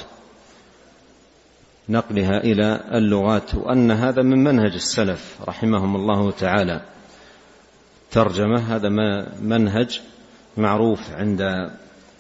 نقلها 1.90 2.38
إلى 2.38 2.80
اللغات 2.94 3.56
وأن 3.56 3.92
هذا 3.92 4.22
من 4.22 4.44
منهج 4.44 4.74
السلف 4.74 5.38
رحمهم 5.48 5.96
الله 5.96 6.32
تعالى. 6.32 6.82
الترجمة 8.06 8.76
هذا 8.76 8.90
منهج 9.42 10.02
معروف 10.58 11.12
عند 11.12 11.70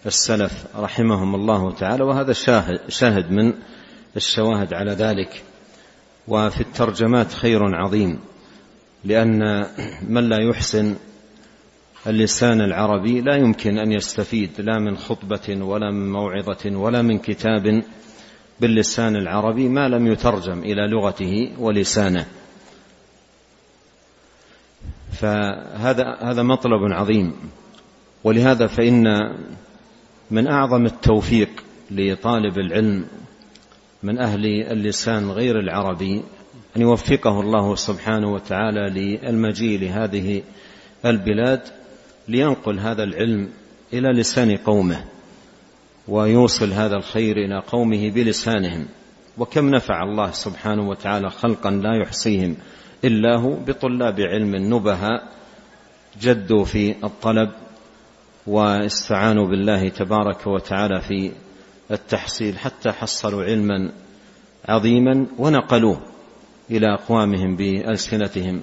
السلف 0.05 0.65
رحمهم 0.75 1.36
الله 1.36 1.71
تعالى 1.71 2.03
وهذا 2.03 2.34
شاهد, 2.34 2.79
شاهد 2.89 3.32
من 3.32 3.53
الشواهد 4.15 4.73
على 4.73 4.91
ذلك. 4.91 5.43
وفي 6.29 6.62
الترجمات 6.62 7.34
خير 7.34 7.75
عظيم 7.75 8.19
لأن 9.03 9.65
من 10.08 10.29
لا 10.29 10.38
يحسن 10.41 10.95
اللسان 12.08 12.62
العربي 12.62 13.21
لا 13.21 13.36
يمكن 13.36 13.77
أن 13.77 13.91
يستفيد 13.91 14.49
لا 14.60 14.79
من 14.79 14.97
خطبة 14.97 15.65
ولا 15.65 15.91
من 15.91 16.12
موعظة 16.12 16.77
ولا 16.77 17.01
من 17.01 17.17
كتاب 17.17 17.84
باللسان 18.62 19.15
العربي 19.15 19.69
ما 19.69 19.88
لم 19.88 20.08
يترجم 20.08 20.60
إلى 20.60 20.88
لغته 20.88 21.52
ولسانه. 21.60 22.26
فهذا 25.12 26.17
هذا 26.22 26.43
مطلب 26.43 26.91
عظيم. 26.91 27.34
ولهذا 28.24 28.67
فإن 28.67 29.04
من 30.32 30.48
أعظم 30.48 30.86
التوفيق 30.86 31.50
لطالب 31.91 32.58
العلم 32.58 33.06
من 34.04 34.19
أهل 34.19 34.45
اللسان 34.45 35.32
غير 35.32 35.60
العربي 35.60 36.24
أن 36.78 36.82
يوفقه 36.82 37.41
الله 37.41 37.76
سبحانه 37.76 38.34
وتعالى 38.34 38.89
للمجيء 38.89 39.80
لهذه 39.80 40.41
البلاد 41.06 41.62
لينقل 42.28 42.80
هذا 42.80 43.04
العلم 43.04 43.50
إلى 43.93 44.10
لسان 44.10 44.58
قومه. 44.58 45.06
ويوصل 46.10 46.72
هذا 46.72 46.95
الخير 46.95 47.38
إلى 47.38 47.63
قومه 47.67 48.10
بلسانهم. 48.10 48.88
وكم 49.38 49.69
نفع 49.69 50.04
الله 50.04 50.32
سبحانه 50.32 50.89
وتعالى 50.89 51.30
خلقا 51.30 51.72
لا 51.72 51.95
يحصيهم 52.02 52.58
إلا 53.04 53.39
هو 53.39 53.56
بطلاب 53.56 54.19
علم 54.19 54.56
نبهاء 54.74 55.28
جدوا 56.22 56.65
في 56.65 56.95
الطلب 57.04 57.50
واستعانوا 58.48 59.48
بالله 59.48 59.89
تبارك 59.89 60.48
وتعالى 60.48 61.02
في 61.02 61.32
التحصيل 61.91 62.58
حتى 62.60 62.91
حصلوا 62.91 63.43
علما 63.43 63.91
عظيما 64.65 65.28
ونقلوه 65.38 66.02
إلى 66.72 66.93
أقوامهم 66.93 67.56
بألسنتهم. 67.56 68.62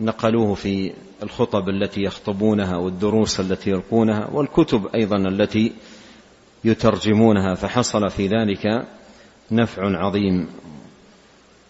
نقلوه 0.00 0.54
في 0.54 0.92
الخطب 1.22 1.68
التي 1.68 2.02
يخطبونها 2.02 2.76
والدروس 2.76 3.40
التي 3.40 3.70
يلقونها 3.70 4.30
والكتب 4.32 4.86
أيضا 4.94 5.16
التي 5.16 5.72
يترجمونها 6.64 7.54
فحصل 7.54 8.10
في 8.10 8.26
ذلك 8.26 8.86
نفع 9.50 9.98
عظيم 9.98 10.48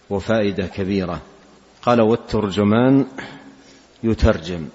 وفائدة 0.09 0.67
كبيرة. 0.67 1.21
قال 1.81 2.01
والترجمان 2.01 3.05
يترجم 4.03 4.67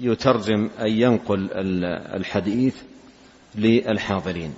يترجم 0.00 0.70
أي 0.80 1.00
ينقل 1.00 1.50
الحديث 2.14 2.76
للحاضرين. 3.54 4.54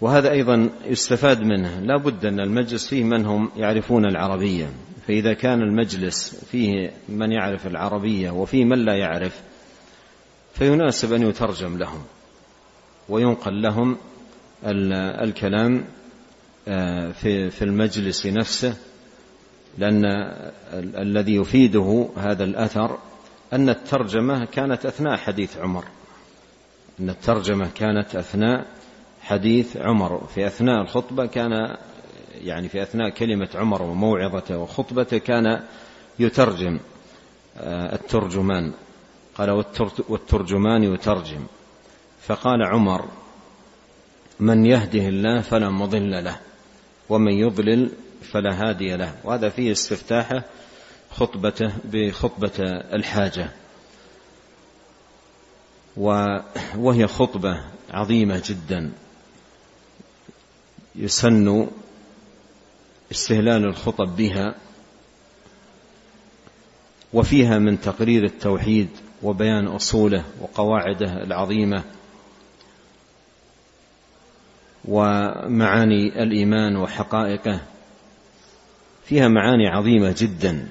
وهذا 0.00 0.30
أيضا 0.30 0.70
يستفاد 0.84 1.42
منه. 1.42 1.80
لا 1.80 1.96
بد 1.96 2.26
أن 2.26 2.40
المجلس 2.40 2.88
فيه 2.88 3.04
من 3.04 3.26
هم 3.26 3.50
يعرفون 3.56 4.04
العربية. 4.04 4.70
فإذا 5.08 5.32
كان 5.32 5.62
المجلس 5.62 6.44
فيه 6.50 6.92
من 7.08 7.32
يعرف 7.32 7.66
العربية 7.66 8.30
وفيه 8.30 8.64
من 8.64 8.78
لا 8.78 8.96
يعرف 8.96 9.40
فيناسب 10.54 11.12
أن 11.12 11.22
يترجم 11.22 11.78
لهم. 11.78 12.04
وينقل 13.08 13.62
لهم 13.62 13.96
الكلام 14.64 15.84
آه، 16.68 17.10
في 17.50 17.62
المجلس 17.62 18.26
نفسه 18.26 18.76
لأن 19.78 20.04
الذي 20.74 21.34
يفيده 21.34 22.08
هذا 22.16 22.44
الأثر 22.44 22.98
أن 23.52 23.68
الترجمة 23.68 24.44
كانت 24.44 24.86
أثناء 24.86 25.16
حديث 25.16 25.56
عمر. 25.58 25.84
أن 27.00 27.10
الترجمة 27.10 27.70
كانت 27.74 28.16
أثناء 28.16 28.66
حديث 29.20 29.76
عمر. 29.76 30.26
في 30.34 30.46
أثناء 30.46 30.82
الخطبة 30.82 31.26
كان 31.26 31.76
يعني 32.42 32.68
في 32.68 32.82
أثناء 32.82 33.10
كلمة 33.10 33.48
عمر 33.54 33.82
وموعظته 33.82 34.58
وخطبته 34.58 35.18
كان 35.18 35.62
يترجم 36.18 36.80
آه، 37.58 37.94
الترجمان. 37.94 38.72
قال 39.34 39.64
والترجمان 40.08 40.82
يترجم. 40.82 41.46
فقال 42.26 42.62
عمر 42.62 43.08
من 44.40 44.66
يهده 44.66 45.08
الله 45.08 45.40
فلا 45.40 45.70
مضل 45.70 46.24
له 46.24 46.40
ومن 47.08 47.32
يضلل 47.32 47.90
فلا 48.32 48.68
هادي 48.68 48.96
له. 48.96 49.14
وهذا 49.24 49.48
فيه 49.48 49.72
استفتاحه 49.72 50.44
خطبته 51.10 51.72
بخطبة 51.84 52.52
الحاجة. 52.92 53.50
وهي 56.76 57.06
خطبة 57.06 57.64
عظيمة 57.90 58.42
جدا. 58.46 58.92
يسن 60.96 61.66
استهلال 63.12 63.64
الخطب 63.64 64.16
بها 64.16 64.54
وفيها 67.12 67.58
من 67.58 67.80
تقرير 67.80 68.24
التوحيد 68.24 68.88
وبيان 69.22 69.66
أصوله 69.66 70.24
وقواعده 70.40 71.22
العظيمة. 71.22 71.84
ومعاني 74.88 76.22
الإيمان 76.22 76.76
وحقائقه. 76.76 77.60
فيها 79.04 79.28
معاني 79.28 79.68
عظيمة 79.68 80.14
جدا. 80.18 80.68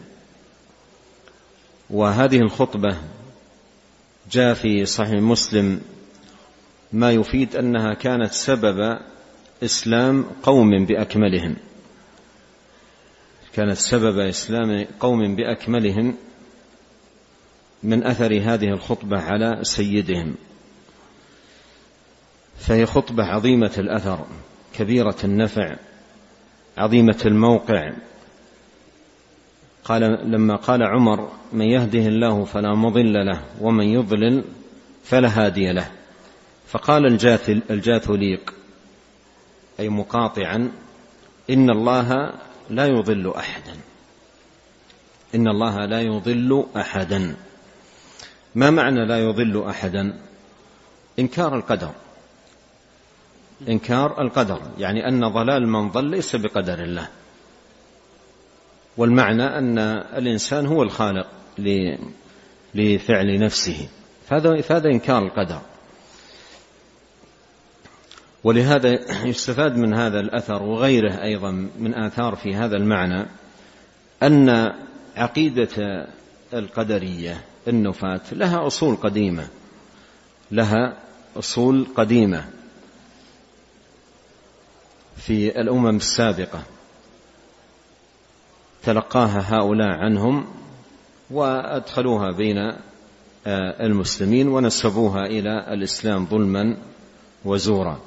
وهذه 1.90 2.40
الخطبة 2.40 2.98
جاء 4.32 4.54
في 4.54 4.86
صحيح 4.86 5.22
مسلم 5.22 5.82
ما 6.94 7.12
يفيد 7.12 7.56
أنها 7.56 7.94
كانت 7.94 8.32
سبب 8.32 9.00
إسلام 9.64 10.26
قوم 10.44 10.86
بأكملهم. 10.86 11.56
كانت 13.54 13.78
سبب 13.78 14.20
إسلام 14.20 14.86
قوم 15.00 15.36
بأكملهم 15.36 16.16
من 17.84 18.04
أثر 18.04 18.42
هذه 18.42 18.70
الخطبة 18.70 19.18
على 19.18 19.60
سيدهم. 19.62 20.36
فهي 22.58 22.86
خطبة 22.86 23.24
عظيمة 23.24 23.72
الأثر 23.78 24.26
كبيرة 24.74 25.18
النفع 25.24 25.76
عظيمة 26.78 27.20
الموقع. 27.26 27.94
قال 29.84 30.32
لما 30.32 30.56
قال 30.56 30.84
عمر 30.84 31.32
من 31.54 31.66
يهده 31.66 32.00
الله 32.00 32.46
فلا 32.46 32.76
مضل 32.76 33.14
له 33.26 33.46
ومن 33.62 33.86
يضلل 33.86 34.44
فلا 35.04 35.28
هادي 35.28 35.72
له. 35.72 35.92
فقال 36.68 37.06
الجاثليق 37.70 38.54
أي 39.80 39.90
مقاطعا 39.90 40.72
إن 41.50 41.70
الله 41.70 42.34
لا 42.70 42.86
يضل 42.86 43.34
أحدا. 43.36 43.78
إن 45.36 45.48
الله 45.48 45.86
لا 45.86 46.02
يضل 46.02 46.66
أحدا. 46.78 47.36
ما 48.56 48.70
معنى 48.70 49.06
لا 49.06 49.20
يضل 49.20 49.66
أحدا؟ 49.70 50.20
إنكار 51.20 51.56
القدر. 51.56 51.92
إنكار 53.70 54.22
القدر 54.22 54.62
يعني 54.78 55.08
أن 55.08 55.28
ضلال 55.28 55.68
من 55.68 55.90
ضل 55.90 56.06
ليس 56.06 56.36
بقدر 56.36 56.84
الله. 56.84 57.08
والمعنى 58.98 59.44
أن 59.44 59.78
الإنسان 60.18 60.66
هو 60.66 60.84
الخالق 60.84 61.28
لفعل 62.76 63.40
نفسه. 63.40 63.88
فهذا 64.28 64.62
فهذا 64.62 64.90
إنكار 64.90 65.26
القدر. 65.26 65.62
ولهذا 68.44 68.90
يستفاد 69.26 69.78
من 69.78 69.94
هذا 69.94 70.20
الأثر 70.20 70.64
وغيره 70.64 71.24
أيضا 71.24 71.52
من 71.80 71.94
آثار 71.94 72.36
في 72.36 72.56
هذا 72.56 72.78
المعنى 72.78 73.26
أن 74.24 74.74
عقيدة 75.16 76.08
القدرية 76.54 77.42
النفاة 77.68 78.22
لها 78.32 78.68
أصول 78.68 78.96
قديمة 78.96 79.48
لها 80.52 80.98
أصول 81.38 81.88
قديمة. 81.96 82.46
في 85.18 85.62
الأمم 85.62 85.96
السابقة. 85.96 86.64
تلقاها 88.84 89.58
هؤلاء 89.58 89.88
عنهم 89.88 90.46
وأدخلوها 91.32 92.32
بين 92.32 92.58
آه، 93.48 93.86
المسلمين 93.86 94.48
ونسبوها 94.48 95.26
إلى 95.26 95.74
الإسلام 95.74 96.26
ظلما 96.26 96.78
وزورا. 97.46 98.00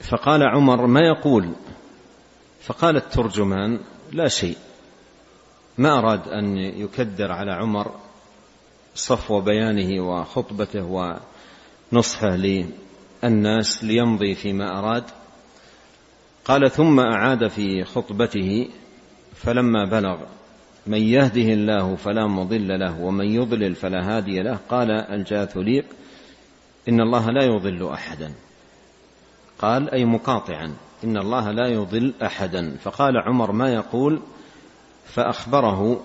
فقال 0.00 0.42
عمر 0.42 0.86
ما 0.86 1.00
يقول؟ 1.00 1.52
فقال 2.62 2.96
الترجمان 2.96 3.80
لا 4.12 4.28
شيء. 4.28 4.56
ما 5.78 5.98
أراد 5.98 6.28
أن 6.28 6.56
يكدر 6.56 7.32
على 7.32 7.52
عمر 7.52 7.94
صفو 8.94 9.40
بيانه 9.40 10.02
وخطبته 10.08 11.18
ونصحه 11.92 12.36
للناس 13.28 13.84
ليمضي 13.84 14.34
فيما 14.34 14.78
أراد. 14.78 15.04
قال 16.44 16.70
ثم 16.70 17.00
أعاد 17.00 17.48
في 17.48 17.84
خطبته 17.84 18.68
فلما 19.34 19.84
بلغ 19.84 20.18
من 20.86 21.02
يهده 21.02 21.52
الله 21.52 21.96
فلا 21.96 22.26
مضل 22.26 22.78
له 22.80 23.00
ومن 23.00 23.26
يضلل 23.26 23.74
فلا 23.74 24.16
هادي 24.16 24.42
له. 24.42 24.58
قال 24.68 24.90
الجاثليق 24.90 25.84
إن 26.88 27.00
الله 27.00 27.30
لا 27.30 27.44
يضل 27.44 27.88
أحدا. 27.88 28.32
قال 29.58 29.90
أي 29.90 30.04
مقاطعا 30.04 30.76
إن 31.04 31.16
الله 31.16 31.50
لا 31.50 31.68
يضل 31.68 32.14
أحدا. 32.22 32.76
فقال 32.76 33.16
عمر 33.16 33.52
ما 33.52 33.74
يقول؟ 33.74 34.22
فأخبره 35.04 36.00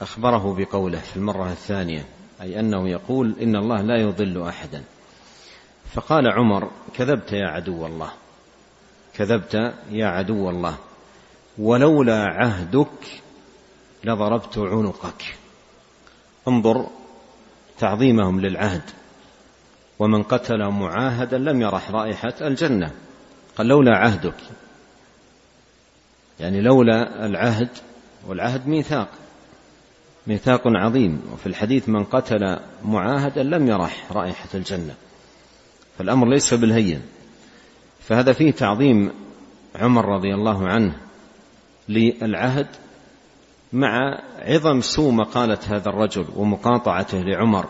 أخبره 0.00 0.54
بقوله 0.58 0.98
في 0.98 1.16
المرة 1.16 1.52
الثانية 1.52 2.04
أي 2.40 2.60
أنه 2.60 2.88
يقول 2.88 3.34
إن 3.42 3.56
الله 3.56 3.82
لا 3.82 3.96
يضل 3.96 4.42
أحدا. 4.42 4.82
فقال 5.94 6.28
عمر 6.28 6.70
كذبت 6.94 7.32
يا 7.32 7.46
عدو 7.46 7.86
الله 7.86 8.12
كذبت 9.14 9.74
يا 9.90 10.06
عدو 10.06 10.50
الله 10.50 10.78
ولولا 11.58 12.24
عهدك 12.24 13.22
لضربت 14.04 14.58
عنقك. 14.58 15.36
انظر 16.48 16.86
تعظيمهم 17.78 18.40
للعهد 18.40 18.82
ومن 19.98 20.22
قتل 20.22 20.68
معاهدا 20.68 21.38
لم 21.38 21.62
يرح 21.62 21.90
رائحة 21.90 22.34
الجنة. 22.40 22.90
قال 23.56 23.66
لولا 23.66 23.96
عهدك. 23.96 24.40
يعني 26.40 26.60
لولا 26.60 27.26
العهد 27.26 27.68
والعهد 28.26 28.66
ميثاق 28.68 29.08
ميثاق 30.26 30.62
عظيم. 30.66 31.22
وفي 31.32 31.46
الحديث 31.46 31.88
من 31.88 32.04
قتل 32.04 32.58
معاهدا 32.84 33.42
لم 33.42 33.68
يرح 33.68 34.12
رائحة 34.12 34.48
الجنة. 34.54 34.94
فالأمر 35.98 36.28
ليس 36.28 36.54
بالهين. 36.54 37.02
فهذا 38.00 38.32
فيه 38.32 38.50
تعظيم 38.50 39.10
عمر 39.76 40.04
رضي 40.04 40.34
الله 40.34 40.68
عنه 40.68 40.96
للعهد 41.88 42.66
مع 43.72 44.18
عظم 44.38 44.80
سوء 44.80 45.12
مقالة 45.12 45.58
هذا 45.68 45.88
الرجل 45.88 46.26
ومقاطعته 46.36 47.18
لعمر 47.18 47.66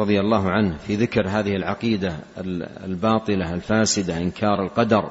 رضي 0.00 0.20
الله 0.20 0.50
عنه 0.50 0.76
في 0.76 0.96
ذكر 0.96 1.28
هذه 1.28 1.56
العقيدة 1.56 2.16
الباطلة 2.84 3.54
الفاسدة 3.54 4.18
إنكار 4.18 4.62
القدر. 4.62 5.10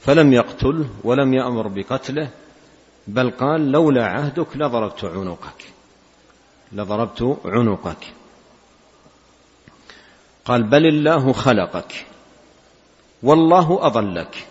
فلم 0.00 0.32
يقتله 0.32 0.86
ولم 1.04 1.34
يأمر 1.34 1.68
بقتله 1.68 2.28
بل 3.06 3.30
قال 3.30 3.72
لولا 3.72 4.06
عهدك 4.06 4.56
لضربت 4.56 5.04
عنقك. 5.04 5.64
لضربت 6.72 7.38
عنقك. 7.44 8.12
قال 10.44 10.62
بل 10.62 10.86
الله 10.86 11.32
خلقك 11.32 12.06
والله 13.22 13.86
أضلك. 13.86 14.46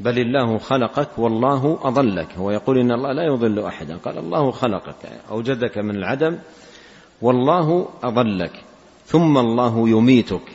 بل 0.00 0.18
الله 0.18 0.58
خلقك 0.58 1.18
والله 1.18 1.78
أضلك. 1.82 2.32
هو 2.38 2.50
يقول 2.50 2.78
إن 2.78 2.92
الله 2.92 3.12
لا 3.12 3.22
يضل 3.22 3.64
أحدا. 3.64 3.96
قال 3.96 4.18
الله 4.18 4.50
خلقك 4.50 5.08
أوجدك 5.30 5.78
من 5.78 5.96
العدم 5.96 6.38
والله 7.22 7.88
أضلك. 8.02 8.52
ثم 9.06 9.38
الله 9.38 9.88
يميتك 9.88 10.52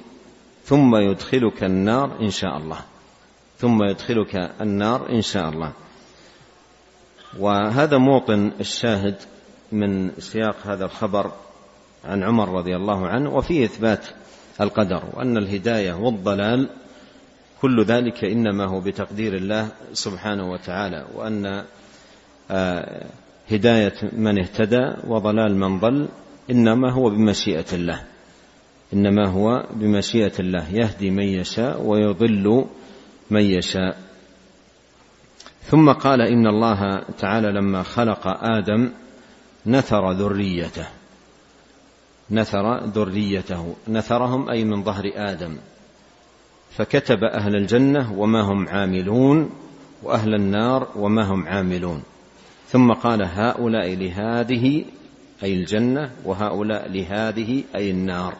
ثم 0.65 0.95
يدخلك 0.95 1.63
النار 1.63 2.11
إن 2.21 2.29
شاء 2.29 2.57
الله. 2.57 2.79
ثم 3.57 3.83
يدخلك 3.83 4.35
النار 4.61 5.09
إن 5.09 5.21
شاء 5.21 5.49
الله. 5.49 5.71
وهذا 7.39 7.97
موطن 7.97 8.51
الشاهد 8.59 9.15
من 9.71 10.11
سياق 10.19 10.55
هذا 10.63 10.85
الخبر 10.85 11.31
عن 12.05 12.23
عمر 12.23 12.49
رضي 12.49 12.75
الله 12.75 13.07
عنه 13.07 13.35
وفيه 13.35 13.65
إثبات 13.65 14.05
القدر 14.61 15.03
وأن 15.13 15.37
الهداية 15.37 15.93
والضلال 15.93 16.69
كل 17.61 17.83
ذلك 17.83 18.25
إنما 18.25 18.65
هو 18.65 18.79
بتقدير 18.79 19.35
الله 19.35 19.67
سبحانه 19.93 20.51
وتعالى 20.51 21.05
وأن 21.15 21.63
آه، 22.51 23.05
هداية 23.51 23.93
من 24.11 24.39
اهتدى 24.39 24.93
وضلال 25.07 25.55
من 25.55 25.79
ضل 25.79 26.07
إنما 26.51 26.91
هو 26.91 27.09
بمشيئة 27.09 27.65
الله 27.73 28.03
إنما 28.93 29.29
هو 29.29 29.65
بمشيئة 29.73 30.39
الله 30.39 30.69
يهدي 30.73 31.09
من 31.11 31.23
يشاء 31.23 31.81
ويضل 31.81 32.65
من 33.29 33.41
يشاء. 33.41 33.97
ثم 35.63 35.91
قال 35.91 36.21
إن 36.21 36.47
الله 36.47 37.03
تعالى 37.19 37.51
لما 37.51 37.83
خلق 37.83 38.27
آدم 38.27 38.89
نثر 39.65 40.11
ذريته. 40.11 40.87
نثر 42.31 42.85
ذريته. 42.85 43.75
نثرهم 43.87 44.49
أي 44.49 44.63
من 44.63 44.83
ظهر 44.83 45.11
آدم. 45.15 45.57
فكتب 46.77 47.23
أهل 47.23 47.55
الجنة 47.55 48.13
وما 48.19 48.41
هم 48.41 48.67
عاملون 48.67 49.49
وأهل 50.03 50.35
النار 50.35 50.87
وما 50.95 51.23
هم 51.23 51.47
عاملون. 51.47 52.03
ثم 52.69 52.91
قال 52.91 53.23
هؤلاء 53.23 53.95
لهذه 53.95 54.85
أي 55.43 55.53
الجنة 55.53 56.11
وهؤلاء 56.25 56.89
لهذه 56.89 57.63
أي 57.75 57.91
النار. 57.91 58.33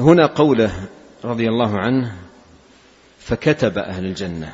هنا 0.00 0.26
قوله 0.26 0.88
رضي 1.24 1.48
الله 1.48 1.78
عنه 1.78 2.16
فكتب 3.18 3.78
أهل 3.78 4.04
الجنة. 4.04 4.52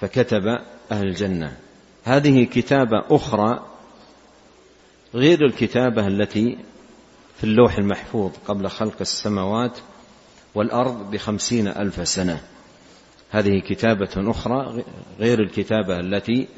فكتب 0.00 0.46
أهل 0.92 1.06
الجنة. 1.06 1.56
هذه 2.04 2.44
كتابة 2.44 3.04
أخرى 3.10 3.69
غير 5.14 5.46
الكتابة 5.46 6.06
التي 6.06 6.58
في 7.36 7.44
اللوح 7.44 7.78
المحفوظ 7.78 8.32
قبل 8.48 8.68
خلق 8.68 8.96
السماوات 9.00 9.78
والأرض 10.54 11.10
بخمسين 11.10 11.68
ألف 11.68 12.08
سنة. 12.08 12.40
هذه 13.30 13.60
كتابة 13.60 14.30
أخرى 14.30 14.84
غير 15.18 15.40
الكتابة 15.40 16.00
التي 16.00 16.48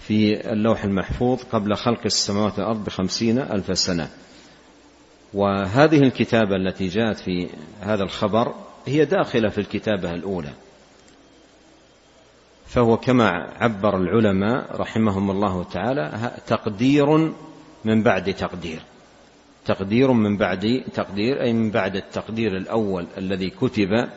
في 0.00 0.50
اللوح 0.52 0.84
المحفوظ 0.84 1.42
قبل 1.52 1.76
خلق 1.76 2.00
السماوات 2.04 2.58
والأرض 2.58 2.84
بخمسين 2.84 3.38
ألف 3.38 3.78
سنة. 3.78 4.10
وهذه 5.34 5.98
الكتابة 5.98 6.56
التي 6.56 6.86
جاءت 6.86 7.18
في 7.18 7.48
هذا 7.80 8.02
الخبر 8.02 8.54
هي 8.86 9.04
داخلة 9.04 9.48
في 9.48 9.58
الكتابة 9.58 10.14
الأولى. 10.14 10.52
فهو 12.66 12.96
كما 12.96 13.28
عبر 13.60 13.96
العلماء 13.96 14.80
رحمهم 14.80 15.30
الله 15.30 15.64
تعالى 15.64 16.32
تقدير 16.46 17.32
من 17.84 18.02
بعد 18.02 18.34
تقدير. 18.34 18.82
تقدير 19.66 20.12
من 20.12 20.36
بعد 20.36 20.84
تقدير 20.94 21.42
أي 21.42 21.52
من 21.52 21.70
بعد 21.70 21.96
التقدير 21.96 22.56
الأول 22.56 23.06
الذي 23.18 23.50
كتب 23.50 24.08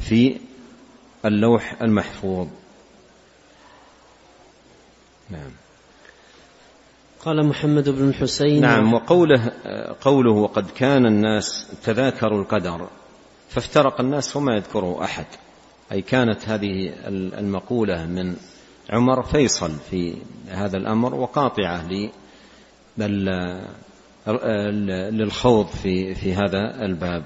في 0.00 0.36
اللوح 1.24 1.82
المحفوظ. 1.82 2.48
نعم. 5.30 5.50
قال 7.20 7.46
محمد 7.46 7.88
بن 7.88 8.08
الحسين. 8.08 8.60
نعم 8.60 8.94
وقوله 8.94 9.52
قوله 10.00 10.32
وقد 10.32 10.70
كان 10.70 11.06
الناس 11.06 11.66
تذاكروا 11.84 12.40
القدر 12.40 12.88
فافترق 13.48 14.00
الناس 14.00 14.36
وما 14.36 14.54
يذكره 14.54 15.04
أحد. 15.04 15.26
أي 15.92 16.02
كانت 16.02 16.48
هذه 16.48 16.92
المقولة 17.38 18.06
من 18.06 18.36
عمر 18.90 19.22
فيصل 19.22 19.72
في 19.90 20.16
هذا 20.48 20.76
الأمر 20.76 21.14
وقاطعة 21.14 21.88
للخوض 25.12 25.66
في 25.66 26.14
في 26.14 26.34
هذا 26.34 26.84
الباب. 26.84 27.24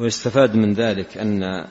ويستفاد 0.00 0.56
من 0.56 0.72
ذلك 0.72 1.18
أن 1.18 1.66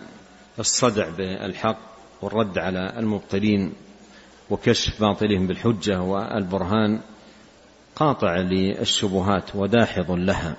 الصدع 0.59 1.09
بالحق 1.09 1.79
والرد 2.21 2.57
على 2.57 2.93
المبطلين 2.99 3.73
وكشف 4.49 5.01
باطلهم 5.01 5.47
بالحجة 5.47 6.01
والبرهان 6.01 7.01
قاطع 7.95 8.37
للشبهات 8.37 9.55
وداحض 9.55 10.11
لها. 10.11 10.55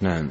نعم. 0.00 0.30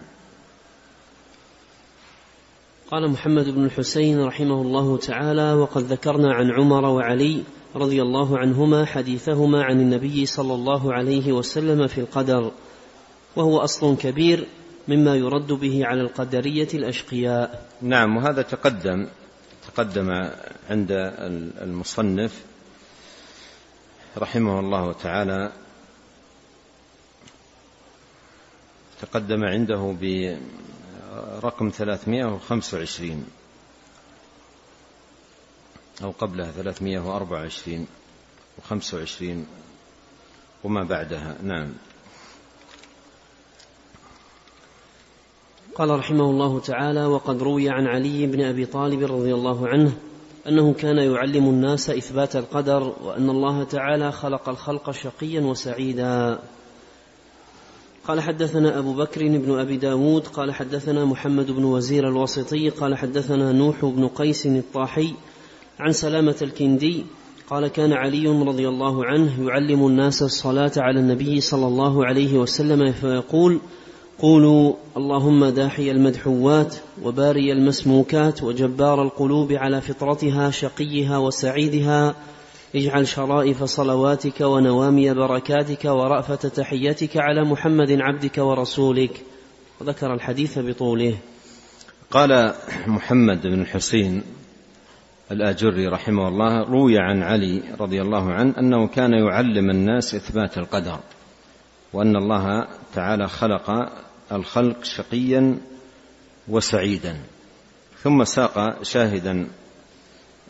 قال 2.92 3.10
محمد 3.10 3.50
بن 3.50 3.66
الحسين 3.66 4.24
رحمه 4.24 4.62
الله 4.62 4.98
تعالى 4.98 5.54
وقد 5.54 5.82
ذكرنا 5.82 6.34
عن 6.34 6.52
عمر 6.52 6.86
وعلي 6.86 7.44
رضي 7.76 8.02
الله 8.02 8.38
عنهما 8.38 8.86
حديثهما 8.86 9.64
عن 9.64 9.80
النبي 9.80 10.26
صلى 10.26 10.54
الله 10.54 10.94
عليه 10.94 11.32
وسلم 11.32 11.88
في 11.88 11.98
القدر 11.98 12.52
وهو 13.36 13.58
أصل 13.58 13.98
كبير 13.98 14.48
مما 14.88 15.16
يرد 15.16 15.52
به 15.52 15.86
على 15.86 16.02
القدرية 16.02 16.68
الأشقياء. 16.74 17.70
نعم 17.82 18.18
وهذا 18.18 18.42
تقدم 18.42 19.08
تقدم 19.68 20.10
عند 20.70 20.92
المصنف 21.62 22.44
رحمه 24.18 24.60
الله 24.60 24.94
تعالى 24.94 25.52
تقدم 29.02 29.44
عنده 29.44 29.96
برقم 30.02 31.70
325 31.70 33.26
أو 36.04 36.12
قبلها 36.12 36.52
324 36.52 37.88
و25 38.60 39.24
وما 40.64 40.84
بعدها. 40.84 41.38
نعم. 41.44 41.74
قال 45.76 45.90
رحمه 45.90 46.30
الله 46.30 46.60
تعالى 46.60 47.06
وقد 47.06 47.44
روي 47.44 47.70
عن 47.70 47.88
علي 47.88 48.28
بن 48.28 48.42
أبي 48.42 48.66
طالب 48.66 49.04
رضي 49.04 49.34
الله 49.34 49.68
عنه 49.68 49.98
أنه 50.48 50.74
كان 50.74 50.98
يعلم 50.98 51.50
الناس 51.50 51.90
إثبات 51.90 52.36
القدر 52.36 52.96
وأن 53.04 53.30
الله 53.30 53.64
تعالى 53.64 54.12
خلق 54.12 54.50
الخلق 54.50 54.92
شقيا 54.92 55.42
وسعيدا. 55.42 56.40
قال 58.08 58.22
حدثنا 58.22 58.80
أبو 58.80 58.94
بكر 58.94 59.28
بن 59.28 59.60
أبي 59.60 59.78
داود 59.78 60.28
قال 60.28 60.54
حدثنا 60.54 61.06
محمد 61.06 61.52
بن 61.52 61.64
وزير 61.64 62.08
الواسطي 62.08 62.70
قال 62.70 62.98
حدثنا 62.98 63.52
نوح 63.52 63.86
بن 63.86 64.08
قيس 64.08 64.46
الطاحي 64.46 65.14
عن 65.80 65.92
سلامة 65.92 66.36
الكندي 66.42 67.06
قال 67.50 67.68
كان 67.68 67.94
علي 67.94 68.28
رضي 68.28 68.70
الله 68.70 69.06
عنه 69.06 69.48
يعلم 69.48 69.88
الناس 69.88 70.22
الصلاة 70.22 70.72
على 70.78 71.00
النبي 71.00 71.42
صلى 71.42 71.68
الله 71.68 72.06
عليه 72.06 72.38
وسلم 72.38 72.92
فيقول 72.92 73.60
قولوا 74.20 74.74
اللهم 74.98 75.46
داحي 75.46 75.92
المدحوات 75.92 76.76
وباري 77.04 77.52
المسموكات 77.52 78.44
وجبار 78.44 79.04
القلوب 79.04 79.52
على 79.52 79.82
فطرتها 79.82 80.52
شقيها 80.52 81.18
وسعيدها 81.18 82.16
اجعل 82.76 83.08
شرائف 83.08 83.64
صلواتك 83.64 84.42
ونوامي 84.42 85.14
بركاتك 85.14 85.86
ورأفة 85.86 86.36
تحيتك 86.36 87.18
على 87.18 87.44
محمد 87.44 87.92
عبدك 87.92 88.38
ورسولك. 88.38 89.22
وذكر 89.82 90.14
الحديث 90.14 90.60
بطوله. 90.60 91.18
قال 92.12 92.54
محمد 92.88 93.42
بن 93.48 93.62
الحسين 93.62 94.24
الآجري 95.32 95.88
رحمه 95.88 96.28
الله 96.28 96.64
روي 96.64 97.00
عن 97.00 97.24
علي 97.24 97.64
رضي 97.80 98.02
الله 98.02 98.34
عنه 98.34 98.54
أنه 98.60 98.88
كان 98.88 99.14
يعلم 99.14 99.70
الناس 99.70 100.16
إثبات 100.16 100.58
القدر 100.58 101.00
وأن 101.94 102.16
الله 102.16 102.68
تعالى 102.94 103.28
خلق 103.28 103.92
الخلق 104.32 104.84
شقيا 104.84 105.58
وسعيدا 106.48 107.18
ثم 108.04 108.24
ساق 108.24 108.84
شاهدا 108.84 109.48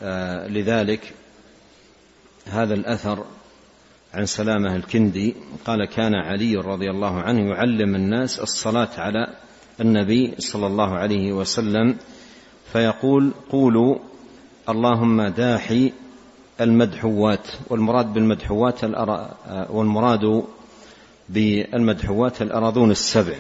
آه، 0.01 0.47
لذلك 0.47 1.13
هذا 2.45 2.73
الأثر 2.73 3.25
عن 4.13 4.25
سلامة 4.25 4.75
الكندي. 4.75 5.35
قال 5.65 5.85
كان 5.85 6.15
علي 6.15 6.55
رضي 6.55 6.89
الله 6.89 7.21
عنه 7.21 7.49
يعلم 7.49 7.95
الناس 7.95 8.39
الصلاة 8.39 8.89
على 8.97 9.27
النبي 9.81 10.33
صلى 10.39 10.67
الله 10.67 10.95
عليه 10.95 11.33
وسلم 11.33 11.97
فيقول 12.73 13.33
قولوا 13.49 13.97
اللهم 14.69 15.21
داحي 15.21 15.93
المدحوات 16.62 17.47
والمراد 17.69 18.13
بالمدحوات 18.13 18.84
والمراد 19.69 20.43
بالمدحوات 21.30 22.41
الأراضون 22.41 22.91
السبع. 22.91 23.36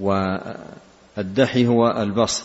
والدحي 0.00 1.66
هو 1.66 1.90
البسط. 1.90 2.44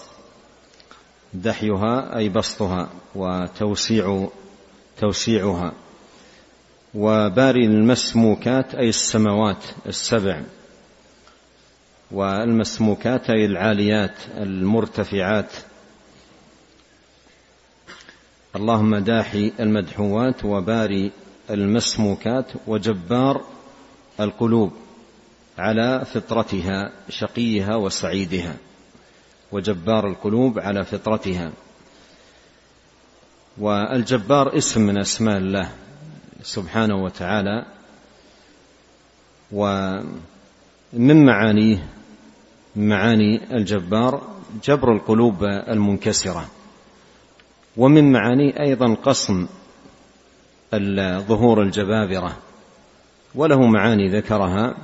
دحيها 1.33 2.17
أي 2.17 2.29
بسطها 2.29 2.89
وتوسيع 3.15 4.27
توسيعها. 4.99 5.71
وباري 6.95 7.65
المسموكات 7.65 8.75
أي 8.75 8.89
السماوات 8.89 9.63
السبع. 9.87 10.41
والمسموكات 12.11 13.29
أي 13.29 13.45
العاليات 13.45 14.15
المرتفعات. 14.37 15.51
اللهم 18.57 18.95
داحي 18.95 19.51
المدحوات 19.59 20.45
وباري 20.45 21.11
المسموكات 21.49 22.45
وجبار 22.67 23.41
القلوب 24.19 24.71
على 25.57 26.05
فطرتها 26.05 26.91
شقيها 27.09 27.75
وسعيدها. 27.75 28.55
وجبار 29.51 30.07
القلوب 30.07 30.59
على 30.59 30.85
فطرتها. 30.85 31.51
والجبار 33.57 34.57
اسم 34.57 34.81
من 34.81 34.97
أسماء 34.97 35.37
الله 35.37 35.69
سبحانه 36.43 36.95
وتعالى. 37.03 37.65
ومن 39.51 41.25
معانيه 41.25 41.87
معاني 42.75 43.55
الجبار 43.57 44.21
جبر 44.63 44.93
القلوب 44.93 45.43
المنكسرة. 45.43 46.56
ومن 47.77 48.11
معانيه 48.11 48.59
أيضا 48.59 48.93
قصم 48.93 49.47
ظهور 51.27 51.61
الجبابرة 51.61 52.37
وله 53.35 53.67
معاني 53.67 54.07
ذكرها 54.09 54.75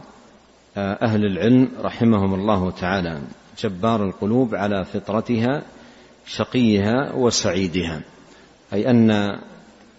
أهل 0.78 1.26
العلم 1.26 1.70
رحمهم 1.82 2.34
الله 2.34 2.72
تعالى 2.72 3.22
جبار 3.60 4.04
القلوب 4.06 4.56
على 4.56 4.86
فطرتها 4.86 5.64
شقيها 6.26 7.14
وسعيدها 7.14 8.02
أي 8.74 8.90
أن 8.90 9.40